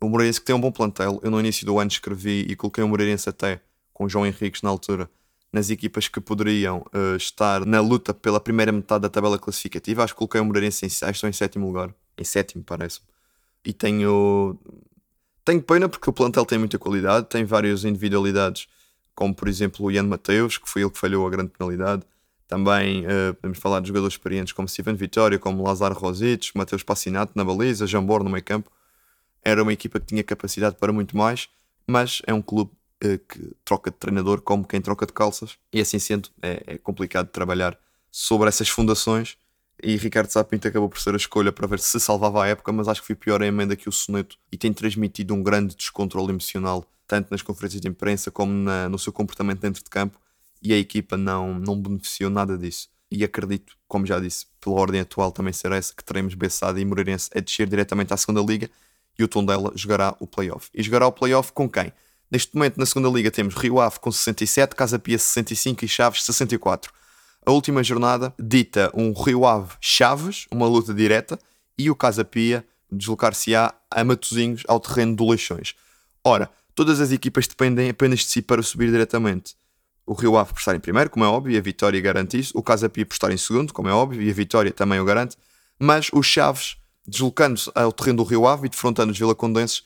O 0.00 0.08
Moreirense 0.08 0.38
que 0.38 0.46
tem 0.46 0.54
um 0.54 0.60
bom 0.60 0.70
plantel. 0.70 1.18
Eu 1.22 1.30
no 1.30 1.40
início 1.40 1.64
do 1.64 1.78
ano 1.78 1.90
escrevi 1.90 2.44
e 2.48 2.54
coloquei 2.54 2.84
o 2.84 2.88
Moreirense 2.88 3.28
até 3.28 3.62
com 3.96 4.06
João 4.06 4.26
Henriques 4.26 4.60
na 4.60 4.68
altura 4.68 5.08
nas 5.50 5.70
equipas 5.70 6.06
que 6.06 6.20
poderiam 6.20 6.84
uh, 6.94 7.16
estar 7.16 7.64
na 7.64 7.80
luta 7.80 8.12
pela 8.12 8.38
primeira 8.38 8.70
metade 8.70 9.00
da 9.00 9.08
tabela 9.08 9.38
classificativa. 9.38 10.04
Acho 10.04 10.12
que 10.12 10.18
coloquei 10.18 10.38
o 10.38 10.44
Moreirense 10.44 10.84
em 10.84 10.90
ou 11.22 11.28
em 11.30 11.32
sétimo 11.32 11.66
lugar. 11.66 11.94
Em 12.18 12.24
sétimo, 12.24 12.62
parece-me. 12.62 13.06
E 13.64 13.72
tenho 13.72 14.58
tenho 15.42 15.62
pena 15.62 15.88
porque 15.88 16.10
o 16.10 16.12
plantel 16.12 16.44
tem 16.44 16.58
muita 16.58 16.78
qualidade, 16.78 17.28
tem 17.28 17.44
várias 17.46 17.84
individualidades, 17.84 18.68
como 19.14 19.34
por 19.34 19.48
exemplo 19.48 19.86
o 19.86 19.90
Ian 19.90 20.02
Mateus, 20.02 20.58
que 20.58 20.68
foi 20.68 20.82
ele 20.82 20.90
que 20.90 20.98
falhou 20.98 21.26
a 21.26 21.30
grande 21.30 21.52
penalidade. 21.56 22.02
Também 22.46 23.06
uh, 23.06 23.32
podemos 23.40 23.58
falar 23.58 23.80
de 23.80 23.88
jogadores 23.88 24.12
experientes 24.12 24.52
como 24.52 24.68
Steven 24.68 24.94
Vitória, 24.94 25.38
como 25.38 25.64
Lazar 25.64 25.94
Rosic, 25.94 26.50
Mateus 26.54 26.82
Passinato 26.82 27.32
na 27.34 27.42
baliza, 27.42 27.86
Jambor 27.86 28.22
no 28.22 28.28
meio 28.28 28.44
campo. 28.44 28.70
Era 29.42 29.62
uma 29.62 29.72
equipa 29.72 29.98
que 29.98 30.06
tinha 30.06 30.22
capacidade 30.22 30.76
para 30.76 30.92
muito 30.92 31.16
mais, 31.16 31.48
mas 31.86 32.20
é 32.26 32.34
um 32.34 32.42
clube 32.42 32.72
que 33.00 33.52
troca 33.64 33.90
de 33.90 33.96
treinador 33.96 34.40
como 34.40 34.66
quem 34.66 34.80
troca 34.80 35.06
de 35.06 35.12
calças, 35.12 35.58
e 35.72 35.80
assim 35.80 35.98
sendo 35.98 36.28
é, 36.42 36.62
é 36.66 36.78
complicado 36.78 37.28
trabalhar 37.28 37.78
sobre 38.10 38.48
essas 38.48 38.68
fundações 38.68 39.36
e 39.82 39.96
Ricardo 39.96 40.30
Sapinto 40.30 40.66
acabou 40.66 40.88
por 40.88 40.98
ser 40.98 41.12
a 41.12 41.16
escolha 41.16 41.52
para 41.52 41.66
ver 41.66 41.80
se 41.80 42.00
salvava 42.00 42.42
a 42.42 42.46
época, 42.46 42.72
mas 42.72 42.88
acho 42.88 43.02
que 43.02 43.06
foi 43.08 43.16
pior 43.16 43.42
a 43.42 43.46
emenda 43.46 43.76
que 43.76 43.88
o 43.88 43.92
Soneto 43.92 44.38
e 44.50 44.56
tem 44.56 44.72
transmitido 44.72 45.34
um 45.34 45.42
grande 45.42 45.76
descontrole 45.76 46.30
emocional, 46.30 46.84
tanto 47.06 47.30
nas 47.30 47.42
conferências 47.42 47.80
de 47.80 47.88
imprensa 47.88 48.30
como 48.30 48.52
na, 48.52 48.88
no 48.88 48.98
seu 48.98 49.12
comportamento 49.12 49.60
dentro 49.60 49.84
de 49.84 49.90
campo, 49.90 50.18
e 50.62 50.72
a 50.72 50.78
equipa 50.78 51.16
não, 51.16 51.58
não 51.58 51.80
beneficiou 51.80 52.30
nada 52.30 52.56
disso. 52.56 52.88
E 53.10 53.22
acredito, 53.22 53.76
como 53.86 54.06
já 54.06 54.18
disse, 54.18 54.46
pela 54.60 54.76
ordem 54.76 55.00
atual 55.00 55.30
também 55.30 55.52
ser 55.52 55.70
essa, 55.72 55.94
que 55.94 56.02
teremos 56.02 56.34
Bessada 56.34 56.80
e 56.80 56.84
Moreirense 56.84 57.30
a 57.34 57.40
descer 57.40 57.68
diretamente 57.68 58.12
à 58.12 58.16
segunda 58.16 58.40
Liga 58.40 58.70
e 59.18 59.22
o 59.22 59.28
Tondela 59.28 59.70
jogará 59.74 60.16
o 60.18 60.26
playoff. 60.26 60.70
E 60.74 60.82
jogará 60.82 61.06
o 61.06 61.12
playoff 61.12 61.52
com 61.52 61.68
quem? 61.68 61.92
Neste 62.30 62.54
momento, 62.54 62.76
na 62.78 62.86
segunda 62.86 63.08
Liga, 63.08 63.30
temos 63.30 63.54
Rio 63.54 63.80
Ave 63.80 63.98
com 64.00 64.10
67, 64.10 64.74
Casa 64.74 64.98
Pia 64.98 65.18
65 65.18 65.84
e 65.84 65.88
Chaves 65.88 66.24
64 66.24 66.92
a 67.46 67.52
última 67.52 67.80
jornada 67.84 68.34
dita 68.36 68.90
um 68.92 69.12
Rio 69.12 69.46
Ave 69.46 69.74
Chaves, 69.80 70.48
uma 70.50 70.66
luta 70.66 70.92
direta, 70.92 71.38
e 71.78 71.88
o 71.88 71.94
Casa 71.94 72.24
Pia 72.24 72.66
deslocar-se-á 72.90 73.72
a 73.88 74.02
Matozinhos 74.02 74.64
ao 74.66 74.80
terreno 74.80 75.14
do 75.14 75.28
Leixões. 75.28 75.76
Ora, 76.24 76.50
todas 76.74 77.00
as 77.00 77.12
equipas 77.12 77.46
dependem 77.46 77.88
apenas 77.88 78.18
de 78.20 78.26
si 78.26 78.42
para 78.42 78.64
subir 78.64 78.90
diretamente. 78.90 79.54
O 80.04 80.12
Rio 80.12 80.36
Ave 80.36 80.52
por 80.52 80.58
estar 80.58 80.74
em 80.74 80.80
primeiro, 80.80 81.08
como 81.08 81.24
é 81.24 81.28
óbvio, 81.28 81.54
e 81.54 81.56
a 81.56 81.60
vitória 81.60 82.00
garante 82.00 82.36
isso. 82.36 82.52
O 82.58 82.64
Casa 82.64 82.88
Pia 82.88 83.06
por 83.06 83.14
estar 83.14 83.30
em 83.30 83.36
segundo, 83.36 83.72
como 83.72 83.88
é 83.88 83.92
óbvio, 83.92 84.20
e 84.20 84.28
a 84.28 84.34
vitória 84.34 84.72
também 84.72 84.98
o 84.98 85.04
garante. 85.04 85.36
Mas 85.78 86.10
os 86.12 86.26
Chaves, 86.26 86.76
deslocando-se 87.06 87.70
ao 87.76 87.92
terreno 87.92 88.24
do 88.24 88.28
Rio 88.28 88.44
Ave 88.44 88.66
e 88.66 88.70
defrontando 88.70 89.12
os 89.12 89.18
Vila 89.18 89.36
Condenses, 89.36 89.84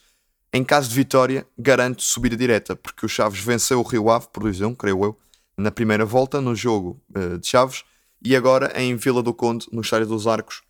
em 0.53 0.63
caso 0.63 0.89
de 0.89 0.95
vitória, 0.95 1.47
garante 1.57 2.03
subida 2.03 2.35
direta, 2.35 2.75
porque 2.75 3.05
o 3.05 3.09
Chaves 3.09 3.39
venceu 3.39 3.79
o 3.79 3.83
Rio 3.83 4.09
Ave 4.09 4.27
por 4.31 4.43
2-1, 4.43 4.75
creio 4.75 5.03
eu, 5.03 5.19
na 5.57 5.71
primeira 5.71 6.05
volta 6.05 6.41
no 6.41 6.55
jogo 6.55 7.01
uh, 7.15 7.37
de 7.37 7.47
Chaves 7.47 7.83
e 8.23 8.35
agora 8.35 8.71
em 8.75 8.95
Vila 8.95 9.23
do 9.23 9.33
Conde, 9.33 9.67
no 9.71 9.81
Estádio 9.81 10.07
dos 10.07 10.27
Arcos, 10.27 10.61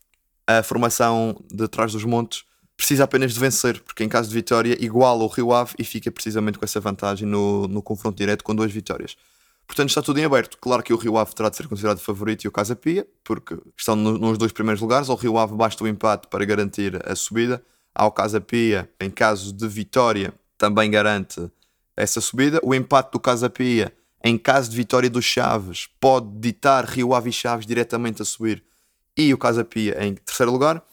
a 0.46 0.62
formação 0.64 1.36
de 1.52 1.68
trás 1.68 1.94
dos 1.94 2.04
montes 2.04 2.44
precisa 2.76 3.04
apenas 3.04 3.34
de 3.34 3.40
vencer, 3.40 3.80
porque 3.82 4.04
em 4.04 4.10
caso 4.10 4.30
de 4.30 4.36
vitória 4.36 4.76
iguala 4.84 5.24
o 5.24 5.28
Rio 5.28 5.54
Ave 5.54 5.74
e 5.78 5.84
fica 5.84 6.12
precisamente 6.12 6.58
com 6.58 6.66
essa 6.66 6.80
vantagem 6.80 7.28
no, 7.28 7.68
no 7.68 7.82
confronto 7.82 8.18
direto 8.18 8.44
com 8.44 8.56
duas 8.56 8.72
vitórias. 8.72 9.16
Portanto, 9.68 9.90
está 9.90 10.02
tudo 10.02 10.20
em 10.20 10.26
aberto. 10.26 10.58
Claro 10.58 10.84
que 10.84 10.92
o 10.92 10.98
Rio 10.98 11.18
Ave 11.18 11.34
terá 11.34 11.50
de 11.50 11.56
ser 11.56 11.68
considerado 11.68 12.00
favorito 12.00 12.44
e 12.44 12.48
o 12.48 12.52
Casa 12.52 12.76
Pia, 12.76 13.08
porque 13.24 13.58
estão 13.78 13.96
no, 13.96 14.18
nos 14.18 14.38
dois 14.38 14.52
primeiros 14.52 14.82
lugares. 14.82 15.10
Ao 15.10 15.16
Rio 15.16 15.38
Ave 15.38 15.54
basta 15.56 15.84
o 15.84 15.88
empate 15.88 16.28
para 16.28 16.44
garantir 16.44 17.00
a 17.10 17.16
subida. 17.16 17.64
Ao 17.94 18.12
Casa 18.12 18.40
Pia, 18.40 18.90
em 19.00 19.10
caso 19.10 19.54
de 19.54 19.68
vitória, 19.68 20.34
também 20.58 20.90
garante 20.90 21.52
essa 21.96 22.22
subida. 22.22 22.60
O 22.64 22.74
empate 22.74 23.12
do 23.12 23.20
Casa 23.20 23.50
Pia 23.50 23.94
em 24.24 24.38
caso 24.38 24.70
de 24.70 24.78
vitória 24.78 25.10
dos 25.10 25.26
Chaves, 25.26 25.90
pode 26.00 26.28
ditar 26.40 26.86
Rio 26.86 27.14
Ave 27.14 27.30
e 27.30 27.34
Chaves 27.34 27.66
diretamente 27.66 28.22
a 28.22 28.26
subir 28.26 28.64
e 29.18 29.34
o 29.34 29.38
Casa 29.38 29.66
Pia 29.66 30.04
em 30.06 30.14
terceiro 30.16 30.52
lugar. 30.52 30.84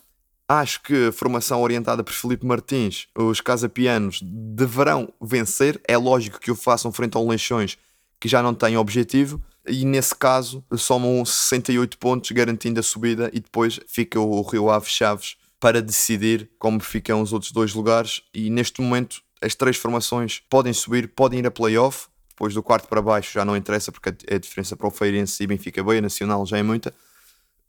Acho 0.48 0.82
que 0.82 1.08
a 1.08 1.12
formação 1.12 1.60
orientada 1.60 2.02
por 2.02 2.12
Felipe 2.12 2.46
Martins, 2.46 3.06
os 3.14 3.40
casapianos 3.40 4.20
deverão 4.22 5.12
vencer. 5.20 5.78
É 5.86 5.96
lógico 5.96 6.40
que 6.40 6.50
o 6.50 6.56
façam 6.56 6.90
frente 6.90 7.16
ao 7.16 7.26
Leixões, 7.26 7.76
que 8.18 8.28
já 8.28 8.42
não 8.42 8.54
tem 8.54 8.78
objetivo, 8.78 9.42
e 9.66 9.84
nesse 9.84 10.14
caso 10.14 10.64
somam 10.74 11.22
68 11.22 11.98
pontos, 11.98 12.30
garantindo 12.30 12.80
a 12.80 12.82
subida, 12.82 13.30
e 13.34 13.40
depois 13.40 13.78
fica 13.86 14.18
o 14.18 14.40
Rio 14.40 14.70
Ave 14.70 14.88
Chaves 14.88 15.36
para 15.60 15.82
decidir 15.82 16.50
como 16.58 16.80
ficam 16.80 17.20
os 17.20 17.32
outros 17.32 17.52
dois 17.52 17.74
lugares. 17.74 18.22
E 18.32 18.50
neste 18.50 18.80
momento, 18.80 19.22
as 19.42 19.54
três 19.54 19.76
formações 19.76 20.40
podem 20.48 20.72
subir, 20.72 21.08
podem 21.08 21.40
ir 21.40 21.46
a 21.46 21.50
playoff 21.50 22.08
depois 22.38 22.54
do 22.54 22.62
quarto 22.62 22.86
para 22.86 23.02
baixo 23.02 23.32
já 23.32 23.44
não 23.44 23.56
interessa 23.56 23.90
porque 23.90 24.10
a 24.32 24.38
diferença 24.38 24.76
para 24.76 24.86
o 24.86 24.92
Feirense 24.92 25.42
e 25.42 25.46
Benfica 25.46 25.82
B, 25.82 26.00
Nacional 26.00 26.46
já 26.46 26.56
é 26.56 26.62
muita, 26.62 26.94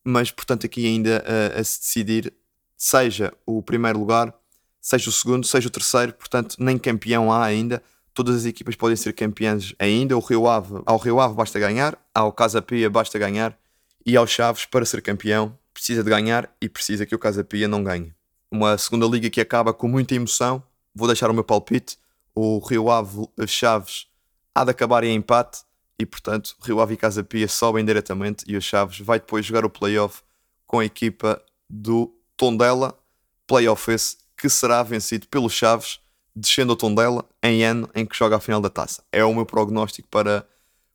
mas 0.04 0.30
portanto 0.30 0.68
aqui 0.68 0.86
ainda 0.86 1.24
a, 1.26 1.60
a, 1.60 1.64
se 1.64 1.80
decidir 1.80 2.32
seja 2.78 3.34
o 3.48 3.64
primeiro 3.64 3.98
lugar, 3.98 4.32
seja 4.80 5.10
o 5.10 5.12
segundo, 5.12 5.48
seja 5.48 5.68
o 5.68 5.72
terceiro, 5.72 6.14
portanto 6.14 6.56
nem 6.60 6.78
campeão 6.78 7.32
há 7.32 7.44
ainda, 7.44 7.82
todas 8.14 8.36
as 8.36 8.46
equipas 8.46 8.76
podem 8.76 8.96
ser 8.96 9.14
campeãs 9.14 9.74
ainda. 9.80 10.16
O 10.16 10.20
Rio 10.20 10.48
Ave, 10.48 10.84
ao 10.86 10.98
Rio 11.00 11.20
Ave 11.20 11.34
basta 11.34 11.60
ganhar, 11.60 11.98
ao 12.14 12.32
Casa 12.32 12.62
Pia 12.62 12.92
basta 12.92 13.18
ganhar 13.18 13.58
e 14.06 14.16
ao 14.16 14.28
Chaves, 14.28 14.66
para 14.66 14.86
ser 14.86 15.02
campeão, 15.02 15.58
precisa 15.74 16.04
de 16.04 16.10
ganhar 16.10 16.54
e 16.62 16.68
precisa 16.68 17.06
que 17.06 17.16
o 17.16 17.20
Casa 17.20 17.44
Pia 17.44 17.68
não 17.68 17.84
ganhe. 17.84 18.14
Uma 18.52 18.78
segunda 18.78 19.06
liga 19.06 19.30
que 19.30 19.42
acaba 19.42 19.74
com 19.74 19.88
muita 19.88 20.16
emoção. 20.16 20.64
Vou 20.94 21.08
deixar 21.08 21.30
o 21.30 21.34
meu 21.34 21.44
palpite. 21.44 21.98
O 22.34 22.60
Rio 22.60 22.90
Ave 22.90 23.28
Chaves 23.48 24.08
há 24.54 24.64
de 24.64 24.72
acabar 24.72 25.04
em 25.04 25.16
empate 25.16 25.62
e, 26.00 26.06
portanto, 26.06 26.56
Rio 26.62 26.80
Ave 26.80 26.94
e 26.94 26.98
Casa 26.98 27.24
Pia 27.24 27.48
sobem 27.48 27.84
diretamente 27.84 28.46
e 28.48 28.56
o 28.56 28.62
Chaves 28.62 29.00
vai 29.00 29.20
depois 29.20 29.46
jogar 29.46 29.66
o 29.66 29.70
playoff 29.70 30.22
com 30.66 30.80
a 30.80 30.86
equipa 30.86 31.42
do 31.70 32.14
Tondela. 32.38 32.98
Playoff 33.46 33.92
esse 33.92 34.18
que 34.38 34.50
será 34.50 34.82
vencido 34.84 35.28
pelo 35.28 35.50
Chaves, 35.50 36.00
descendo 36.34 36.72
ao 36.72 36.78
Tondela 36.78 37.26
em 37.44 37.64
ano 37.64 37.90
em 37.94 38.06
que 38.06 38.16
joga 38.16 38.38
a 38.38 38.40
final 38.40 38.62
da 38.62 38.70
taça. 38.70 39.04
É 39.12 39.24
o 39.26 39.34
meu 39.34 39.46
prognóstico 39.46 40.08
para 40.08 40.48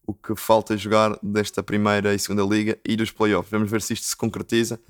o 0.06 0.12
que 0.14 0.36
falta 0.36 0.76
jogar 0.76 1.18
desta 1.22 1.62
primeira 1.62 2.14
e 2.14 2.18
segunda 2.18 2.42
liga 2.42 2.78
e 2.84 2.96
dos 2.96 3.10
playoffs. 3.10 3.50
Vamos 3.50 3.70
ver 3.70 3.82
se 3.82 3.94
isto 3.94 4.06
se 4.06 4.16
concretiza. 4.16 4.80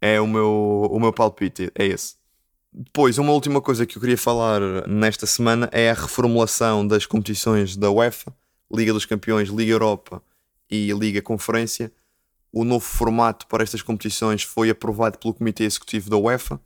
É 0.00 0.20
o 0.20 0.26
meu, 0.26 0.88
o 0.90 1.00
meu 1.00 1.12
palpite, 1.12 1.70
é 1.74 1.86
esse. 1.86 2.16
Depois, 2.72 3.16
uma 3.16 3.32
última 3.32 3.60
coisa 3.60 3.86
que 3.86 3.96
eu 3.96 4.00
queria 4.00 4.18
falar 4.18 4.60
nesta 4.86 5.26
semana 5.26 5.68
é 5.72 5.90
a 5.90 5.94
reformulação 5.94 6.86
das 6.86 7.06
competições 7.06 7.76
da 7.76 7.90
UEFA, 7.90 8.34
Liga 8.70 8.92
dos 8.92 9.06
Campeões, 9.06 9.48
Liga 9.48 9.72
Europa 9.72 10.22
e 10.70 10.92
Liga 10.92 11.22
Conferência. 11.22 11.90
O 12.52 12.64
novo 12.64 12.84
formato 12.84 13.46
para 13.46 13.62
estas 13.62 13.82
competições 13.82 14.42
foi 14.42 14.68
aprovado 14.70 15.18
pelo 15.18 15.32
Comitê 15.32 15.64
Executivo 15.64 16.10
da 16.10 16.16
UEFA, 16.16 16.60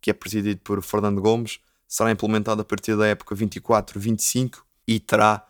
que 0.00 0.10
é 0.10 0.12
presidido 0.12 0.60
por 0.62 0.80
Fernando 0.82 1.20
Gomes. 1.20 1.58
Será 1.88 2.10
implementado 2.10 2.62
a 2.62 2.64
partir 2.64 2.96
da 2.96 3.06
época 3.06 3.34
24-25 3.34 4.58
e 4.86 5.00
terá 5.00 5.44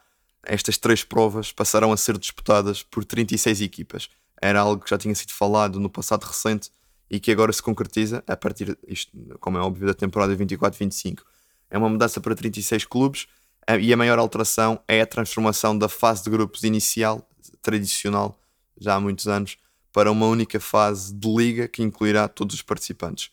estas 0.47 0.79
três 0.79 1.05
provas 1.05 1.53
passarão 1.53 1.93
a 1.93 1.97
ser 1.97 2.17
disputadas 2.19 2.83
por 2.83 3.05
36 3.05 3.61
equipas. 3.61 4.09
Era 4.41 4.61
algo 4.61 4.83
que 4.83 4.91
já 4.91 4.99
tinha 4.99 5.15
sido 5.15 5.33
falado 5.33 5.81
no 5.81 5.91
passado 5.91 6.25
recente 6.25 6.71
e 7.11 7.21
que 7.21 7.31
agora 7.31 7.53
se 7.53 7.63
concretiza 7.63 8.23
a 8.27 8.37
partir, 8.37 8.77
isto, 8.87 9.13
como 9.41 9.59
é 9.59 9.61
óbvio, 9.61 9.87
da 9.87 9.95
temporada 9.95 10.37
24-25. 10.37 11.21
É 11.71 11.79
uma 11.79 11.89
mudança 11.89 12.21
para 12.21 12.35
36 12.35 12.85
clubes 12.85 13.27
e 13.81 13.93
a 13.93 13.97
maior 13.97 14.19
alteração 14.19 14.81
é 14.87 15.01
a 15.01 15.07
transformação 15.07 15.77
da 15.77 15.89
fase 15.89 16.25
de 16.25 16.31
grupos 16.31 16.63
inicial, 16.63 17.29
tradicional, 17.61 18.39
já 18.79 18.95
há 18.95 19.01
muitos 19.01 19.27
anos, 19.27 19.59
para 19.93 20.11
uma 20.11 20.27
única 20.27 20.61
fase 20.61 21.13
de 21.15 21.29
liga 21.29 21.67
que 21.67 21.83
incluirá 21.83 22.29
todos 22.29 22.55
os 22.55 22.63
participantes. 22.63 23.31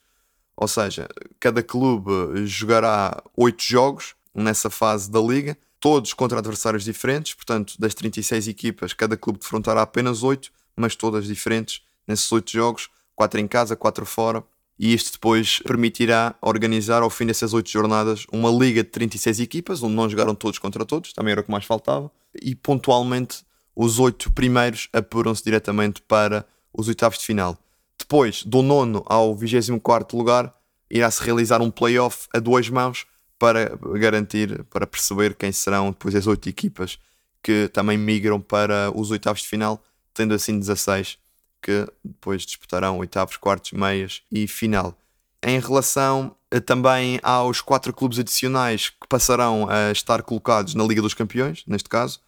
Ou 0.56 0.68
seja, 0.68 1.08
cada 1.40 1.62
clube 1.62 2.46
jogará 2.46 3.22
8 3.36 3.62
jogos 3.62 4.16
nessa 4.34 4.70
fase 4.70 5.12
da 5.12 5.20
liga 5.20 5.58
todos 5.84 6.14
contra 6.14 6.40
adversários 6.40 6.86
diferentes, 6.86 7.34
portanto, 7.34 7.74
das 7.78 7.94
36 7.94 8.48
equipas, 8.48 8.94
cada 8.94 9.18
clube 9.18 9.40
defrontará 9.40 9.82
apenas 9.82 10.24
8, 10.24 10.50
mas 10.78 10.96
todas 10.96 11.26
diferentes 11.26 11.82
nesses 12.08 12.32
8 12.32 12.50
jogos, 12.50 12.90
4 13.14 13.42
em 13.42 13.46
casa, 13.46 13.76
4 13.76 14.06
fora. 14.06 14.42
E 14.80 14.94
isto 14.94 15.12
depois 15.12 15.60
permitirá 15.60 16.36
organizar, 16.42 17.04
ao 17.04 17.10
fim 17.10 17.26
dessas 17.26 17.54
8 17.54 17.70
jornadas, 17.70 18.26
uma 18.32 18.50
liga 18.50 18.82
de 18.82 18.92
36 18.92 19.42
equipas, 19.42 19.84
onde 19.84 19.94
não 19.94 20.10
jogaram 20.10 20.34
todos 20.34 20.58
contra 20.58 20.86
todos, 20.86 21.12
também 21.12 21.34
era 21.34 21.42
o 21.42 21.44
que 21.44 21.52
mais 21.52 21.66
faltava, 21.66 22.10
e 22.42 22.56
pontualmente 22.56 23.44
os 23.76 24.00
8 24.00 24.32
primeiros 24.32 24.88
apuram-se 24.94 25.44
diretamente 25.44 26.02
para 26.04 26.46
os 26.74 26.88
oitavos 26.88 27.20
de 27.20 27.26
final. 27.26 27.58
Depois, 28.00 28.42
do 28.46 28.62
nono 28.62 29.04
ao 29.06 29.36
24 29.36 30.18
lugar, 30.18 30.56
irá-se 30.90 31.22
realizar 31.22 31.62
um 31.62 31.70
playoff 31.70 32.30
a 32.34 32.40
duas 32.40 32.70
mãos, 32.70 33.06
para 33.44 33.78
garantir, 34.00 34.64
para 34.70 34.88
perceber 34.88 35.36
quem 35.36 35.52
serão 35.52 35.92
depois 35.92 36.16
as 36.16 36.28
oito 36.28 36.48
equipas 36.48 36.98
que 37.44 37.68
também 37.74 37.98
migram 37.98 38.40
para 38.40 38.90
os 38.96 39.12
oitavos 39.12 39.42
de 39.42 39.50
final, 39.50 39.84
tendo 40.14 40.34
assim 40.34 40.58
16 40.58 41.18
que 41.62 41.86
depois 42.02 42.44
disputarão 42.44 43.00
oitavos, 43.00 43.36
quartos, 43.36 43.74
meias 43.74 44.22
e 44.32 44.48
final. 44.48 44.98
Em 45.46 45.60
relação 45.60 46.34
a, 46.50 46.62
também 46.62 47.20
aos 47.22 47.60
quatro 47.60 47.92
clubes 47.92 48.18
adicionais 48.18 48.92
que 48.92 49.10
passarão 49.10 49.68
a 49.70 49.92
estar 49.92 50.24
colocados 50.24 50.74
na 50.74 50.86
Liga 50.86 51.02
dos 51.02 51.14
Campeões, 51.14 51.66
neste 51.68 51.90
caso, 51.90 52.22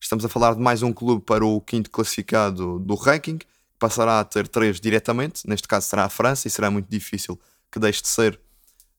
estamos 0.00 0.24
a 0.24 0.28
falar 0.28 0.54
de 0.54 0.60
mais 0.60 0.84
um 0.84 0.92
clube 0.92 1.24
para 1.24 1.44
o 1.44 1.60
quinto 1.60 1.90
classificado 1.90 2.78
do 2.78 2.94
ranking, 2.94 3.38
que 3.38 3.46
passará 3.76 4.20
a 4.20 4.24
ter 4.24 4.46
três 4.46 4.80
diretamente, 4.80 5.48
neste 5.48 5.66
caso 5.66 5.88
será 5.88 6.04
a 6.04 6.08
França, 6.08 6.46
e 6.46 6.50
será 6.50 6.70
muito 6.70 6.86
difícil 6.88 7.36
que 7.72 7.80
deixe 7.80 8.02
de 8.02 8.08
ser 8.08 8.38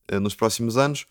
eh, 0.10 0.20
nos 0.20 0.36
próximos 0.36 0.76
anos 0.76 1.06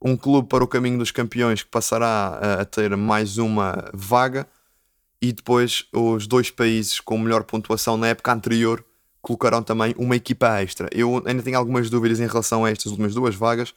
um 0.00 0.16
clube 0.16 0.48
para 0.48 0.62
o 0.62 0.68
caminho 0.68 0.98
dos 0.98 1.10
campeões 1.10 1.62
que 1.62 1.70
passará 1.70 2.60
a, 2.60 2.64
ter 2.64 2.96
mais 2.96 3.38
uma 3.38 3.90
vaga 3.92 4.46
e 5.20 5.32
depois 5.32 5.84
os 5.92 6.26
dois 6.26 6.50
países 6.50 7.00
com 7.00 7.18
melhor 7.18 7.42
pontuação 7.44 7.96
na 7.96 8.08
época 8.08 8.32
anterior 8.32 8.84
colocarão 9.20 9.62
também 9.62 9.94
uma 9.98 10.16
equipa 10.16 10.60
extra. 10.60 10.88
Eu 10.92 11.22
ainda 11.26 11.42
tenho 11.42 11.58
algumas 11.58 11.90
dúvidas 11.90 12.20
em 12.20 12.26
relação 12.26 12.64
a 12.64 12.70
estas 12.70 12.86
últimas 12.92 13.14
duas 13.14 13.34
vagas, 13.34 13.74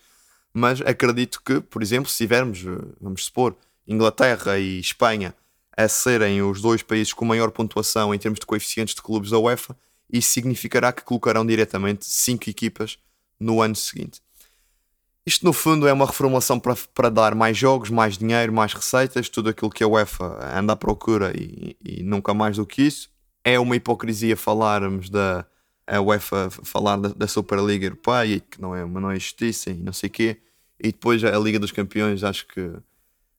mas 0.53 0.81
acredito 0.81 1.41
que, 1.43 1.60
por 1.60 1.81
exemplo, 1.81 2.10
se 2.10 2.17
tivermos, 2.17 2.63
vamos 2.99 3.25
supor, 3.25 3.55
Inglaterra 3.88 4.60
e 4.60 4.79
Espanha 4.79 5.34
a 5.75 5.88
serem 5.88 6.41
os 6.43 6.62
dois 6.62 6.84
países 6.84 7.13
com 7.13 7.25
maior 7.25 7.49
pontuação 7.49 8.13
em 8.13 8.19
termos 8.19 8.39
de 8.39 8.45
coeficientes 8.45 8.93
de 8.93 9.01
clubes 9.01 9.31
da 9.31 9.39
UEFA, 9.39 9.75
isso 10.12 10.29
significará 10.29 10.91
que 10.91 11.03
colocarão 11.03 11.45
diretamente 11.45 12.05
cinco 12.05 12.49
equipas 12.49 12.97
no 13.39 13.62
ano 13.62 13.75
seguinte. 13.75 14.21
Isto, 15.25 15.45
no 15.45 15.53
fundo, 15.53 15.88
é 15.88 15.93
uma 15.93 16.05
reformulação 16.05 16.60
para, 16.60 16.75
para 16.93 17.10
dar 17.10 17.36
mais 17.36 17.55
jogos, 17.55 17.89
mais 17.89 18.17
dinheiro, 18.17 18.51
mais 18.51 18.73
receitas, 18.73 19.29
tudo 19.29 19.49
aquilo 19.49 19.69
que 19.69 19.84
a 19.84 19.88
UEFA 19.88 20.57
anda 20.57 20.73
à 20.73 20.75
procura 20.75 21.31
e, 21.36 21.75
e 21.84 22.01
nunca 22.01 22.34
mais 22.34 22.57
do 22.57 22.65
que 22.65 22.81
isso. 22.81 23.10
É 23.43 23.60
uma 23.60 23.75
hipocrisia 23.75 24.36
falarmos 24.36 25.10
da 25.10 25.45
a 25.88 25.99
UEFA 25.99 26.49
falar 26.49 26.95
da, 26.97 27.10
da 27.10 27.27
Superliga 27.27 27.86
Europeia, 27.86 28.39
que 28.39 28.62
não 28.62 28.75
é, 28.75 28.86
não 28.86 29.12
é 29.12 29.15
justiça 29.15 29.71
e 29.71 29.73
não 29.73 29.91
sei 29.91 30.07
o 30.07 30.12
quê, 30.12 30.38
e 30.79 30.88
depois 30.88 31.23
a 31.23 31.38
Liga 31.38 31.60
dos 31.60 31.71
Campeões, 31.71 32.23
acho 32.23 32.47
que 32.47 32.71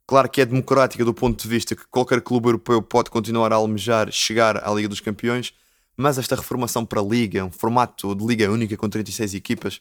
claro 0.07 0.29
que 0.29 0.41
é 0.41 0.45
democrática 0.45 1.05
do 1.05 1.15
ponto 1.15 1.41
de 1.41 1.49
vista 1.49 1.75
que 1.75 1.87
qualquer 1.87 2.21
clube 2.21 2.49
europeu 2.49 2.83
pode 2.83 3.11
continuar 3.11 3.53
a 3.53 3.57
almejar 3.57 4.13
chegar 4.13 4.57
à 4.63 4.71
Liga 4.73 4.89
dos 4.89 5.01
Campeões, 5.01 5.55
mas 5.97 6.19
esta 6.19 6.37
reformação 6.37 6.85
para 6.85 7.01
a 7.01 7.05
Liga, 7.05 7.45
um 7.45 7.51
formato 7.51 8.15
de 8.15 8.27
Liga 8.27 8.51
única 8.51 8.77
com 8.77 8.89
36 8.89 9.35
equipas, 9.35 9.81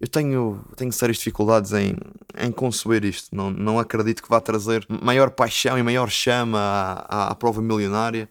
eu 0.00 0.06
tenho, 0.06 0.64
tenho 0.76 0.92
sérias 0.92 1.18
dificuldades 1.18 1.72
em, 1.72 1.96
em 2.36 2.52
conceber 2.52 3.04
isto. 3.04 3.34
Não, 3.34 3.50
não 3.50 3.78
acredito 3.78 4.22
que 4.22 4.28
vá 4.28 4.40
trazer 4.40 4.86
maior 4.88 5.30
paixão 5.30 5.76
e 5.76 5.82
maior 5.82 6.08
chama 6.08 6.58
à, 6.58 6.92
à, 7.08 7.28
à, 7.30 7.34
prova 7.34 7.60
milionária. 7.60 8.28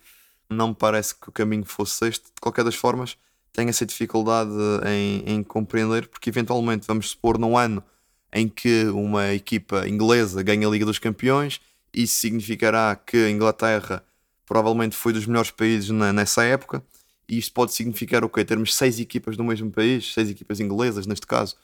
Não 0.50 0.70
me 0.70 0.76
parece 0.76 1.14
que 1.14 1.28
o 1.28 1.32
caminho 1.32 1.66
fosse 1.66 2.08
este. 2.08 2.26
De 2.26 2.42
qualquer 2.42 2.64
das 2.64 2.76
formas, 2.76 3.18
tenho 3.52 3.70
essa 3.70 3.86
dificuldade 3.86 4.52
em, 4.86 5.24
em 5.26 5.44
compreender, 5.44 6.08
porque 6.08 6.30
eventualmente 6.30 6.88
vamos 6.88 7.10
supor 7.10 7.38
num 7.38 7.58
ano 7.58 7.84
em 8.32 8.48
que 8.48 8.86
uma 8.86 9.34
equipa 9.34 9.88
inglesa 9.88 10.42
ganha 10.44 10.68
a 10.68 10.72
Liga 10.72 10.86
dos 10.86 11.00
Campeões, 11.00 11.60
isso 11.94 12.16
significará 12.16 12.96
que 12.96 13.18
a 13.18 13.30
Inglaterra 13.30 14.04
provavelmente 14.46 14.96
foi 14.96 15.12
dos 15.12 15.26
melhores 15.26 15.52
países 15.52 15.90
na, 15.90 16.14
nessa 16.14 16.44
época 16.44 16.84
e 17.30 17.38
isto 17.38 17.54
pode 17.54 17.74
significar 17.74 18.24
o 18.24 18.30
quê? 18.30 18.46
Termos 18.46 18.74
seis 18.74 19.00
equipas 19.00 19.36
do 19.36 19.44
mesmo 19.44 19.72
país, 19.72 20.14
seis 20.14 20.30
equipas 20.30 20.60
inglesas 20.60 21.06
neste 21.06 21.28
caso. 21.28 21.56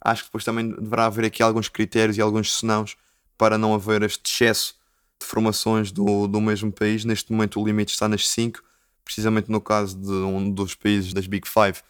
Acho 0.00 0.22
que 0.22 0.28
depois 0.28 0.44
também 0.44 0.70
deverá 0.70 1.06
haver 1.06 1.26
aqui 1.26 1.42
alguns 1.42 1.68
critérios 1.68 2.16
e 2.16 2.20
alguns 2.20 2.56
senãos 2.56 2.96
para 3.36 3.58
não 3.58 3.74
haver 3.74 4.02
este 4.02 4.22
excesso 4.24 4.74
de 5.20 5.26
formações 5.26 5.92
do, 5.92 6.26
do 6.26 6.40
mesmo 6.40 6.72
país. 6.72 7.04
Neste 7.04 7.32
momento 7.32 7.60
o 7.60 7.64
limite 7.64 7.92
está 7.92 8.08
nas 8.08 8.26
cinco, 8.28 8.62
precisamente 9.04 9.50
no 9.50 9.60
caso 9.60 9.98
de 9.98 10.10
um 10.10 10.50
dos 10.50 10.74
países 10.74 11.12
das 11.12 11.26
Big 11.26 11.46
Five, 11.46 11.80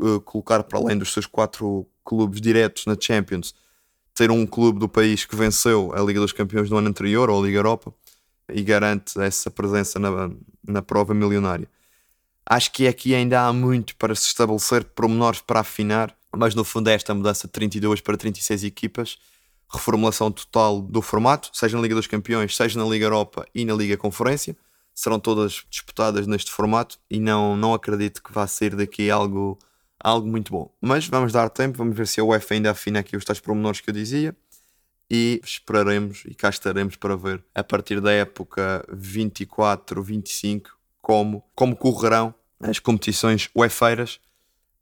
uh, 0.00 0.20
colocar 0.20 0.64
para 0.64 0.78
além 0.78 0.98
dos 0.98 1.12
seus 1.12 1.26
quatro 1.26 1.86
clubes 2.04 2.40
diretos 2.40 2.86
na 2.86 2.96
Champions, 2.98 3.54
ter 4.14 4.30
um 4.30 4.46
clube 4.46 4.80
do 4.80 4.88
país 4.88 5.24
que 5.24 5.36
venceu 5.36 5.92
a 5.94 6.00
Liga 6.00 6.18
dos 6.18 6.32
Campeões 6.32 6.68
do 6.68 6.76
ano 6.76 6.88
anterior 6.88 7.30
ou 7.30 7.40
a 7.40 7.46
Liga 7.46 7.58
Europa 7.58 7.94
e 8.48 8.62
garante 8.62 9.20
essa 9.20 9.50
presença 9.50 9.98
na, 9.98 10.30
na 10.66 10.82
prova 10.82 11.12
milionária. 11.14 11.68
Acho 12.48 12.70
que 12.70 12.86
aqui 12.86 13.12
ainda 13.12 13.42
há 13.42 13.52
muito 13.52 13.96
para 13.96 14.14
se 14.14 14.26
estabelecer, 14.26 14.84
pormenores 14.84 15.40
para 15.40 15.60
afinar, 15.60 16.16
mas 16.34 16.54
no 16.54 16.62
fundo 16.62 16.88
é 16.88 16.94
esta 16.94 17.12
mudança 17.12 17.48
de 17.48 17.52
32 17.52 18.00
para 18.00 18.16
36 18.16 18.62
equipas, 18.62 19.18
reformulação 19.68 20.30
total 20.30 20.80
do 20.80 21.02
formato, 21.02 21.50
seja 21.52 21.76
na 21.76 21.82
Liga 21.82 21.96
dos 21.96 22.06
Campeões, 22.06 22.54
seja 22.54 22.78
na 22.78 22.88
Liga 22.88 23.04
Europa 23.04 23.44
e 23.52 23.64
na 23.64 23.74
Liga 23.74 23.96
Conferência, 23.96 24.56
serão 24.94 25.18
todas 25.18 25.64
disputadas 25.68 26.28
neste 26.28 26.52
formato 26.52 26.98
e 27.10 27.18
não, 27.18 27.56
não 27.56 27.74
acredito 27.74 28.22
que 28.22 28.32
vá 28.32 28.46
sair 28.46 28.76
daqui 28.76 29.10
algo, 29.10 29.58
algo 29.98 30.28
muito 30.28 30.52
bom. 30.52 30.72
Mas 30.80 31.08
vamos 31.08 31.32
dar 31.32 31.50
tempo, 31.50 31.78
vamos 31.78 31.96
ver 31.96 32.06
se 32.06 32.20
a 32.20 32.24
UEFA 32.24 32.54
ainda 32.54 32.70
afina 32.70 33.00
aqui 33.00 33.16
os 33.16 33.24
tais 33.24 33.40
pormenores 33.40 33.80
que 33.80 33.90
eu 33.90 33.94
dizia 33.94 34.36
e 35.10 35.40
esperaremos 35.44 36.22
e 36.26 36.34
cá 36.34 36.48
estaremos 36.48 36.94
para 36.94 37.16
ver 37.16 37.44
a 37.52 37.64
partir 37.64 38.00
da 38.00 38.12
época 38.12 38.86
24-25 38.92 40.75
como, 41.06 41.40
como 41.54 41.76
correrão 41.76 42.34
as 42.60 42.80
competições 42.80 43.48
UEFeiras 43.54 44.18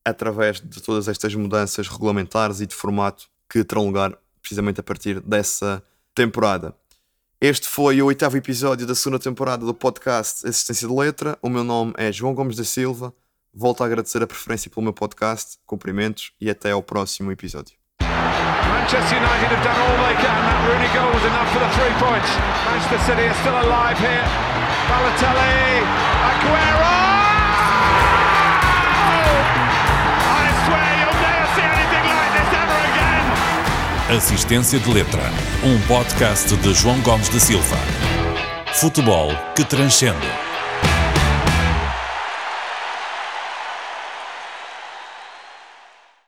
através 0.02 0.58
de 0.58 0.82
todas 0.82 1.06
estas 1.06 1.34
mudanças 1.34 1.86
regulamentares 1.86 2.62
e 2.62 2.66
de 2.66 2.74
formato 2.74 3.26
que 3.46 3.62
terão 3.62 3.84
lugar 3.84 4.16
precisamente 4.40 4.80
a 4.80 4.82
partir 4.82 5.20
dessa 5.20 5.84
temporada. 6.14 6.74
Este 7.38 7.68
foi 7.68 8.00
o 8.00 8.06
oitavo 8.06 8.38
episódio 8.38 8.86
da 8.86 8.94
segunda 8.94 9.18
temporada 9.18 9.66
do 9.66 9.74
podcast 9.74 10.48
Assistência 10.48 10.88
de 10.88 10.94
Letra. 10.94 11.38
O 11.42 11.50
meu 11.50 11.62
nome 11.62 11.92
é 11.98 12.10
João 12.10 12.32
Gomes 12.32 12.56
da 12.56 12.64
Silva. 12.64 13.12
Volto 13.52 13.82
a 13.82 13.86
agradecer 13.86 14.22
a 14.22 14.26
preferência 14.26 14.70
pelo 14.70 14.82
meu 14.82 14.94
podcast. 14.94 15.58
Cumprimentos 15.66 16.32
e 16.40 16.48
até 16.48 16.70
ao 16.70 16.82
próximo 16.82 17.32
episódio. 17.32 17.76
Manchester 18.00 19.18
United 19.18 19.52
have 19.52 19.62
done 19.62 19.78
all 19.78 20.06
they 20.06 20.16
can. 20.16 20.40
That 20.40 20.68
Rooney 20.72 20.88
goal 20.94 21.12
was 21.12 21.24
enough 21.26 21.52
for 21.52 21.60
the 21.60 21.68
three 21.76 21.92
points. 22.00 22.30
Manchester 22.64 22.98
City 23.04 23.28
still 23.40 23.60
alive 23.60 23.98
here. 23.98 24.53
Balotelli, 24.88 25.82
Aguero! 26.28 26.96
I 30.26 30.46
swear 30.64 30.90
you'll 31.00 31.20
never 31.24 31.46
see 31.54 31.64
anything 31.64 32.04
like 32.18 32.32
this 32.36 32.50
ever 32.62 32.80
again. 32.90 34.16
Assistência 34.18 34.78
de 34.78 34.90
Letra, 34.92 35.22
um 35.64 35.80
podcast 35.86 36.54
de 36.56 36.74
João 36.74 37.00
Gomes 37.00 37.28
da 37.28 37.40
Silva. 37.40 37.78
Futebol 38.74 39.30
que 39.54 39.64
transcende. 39.64 40.26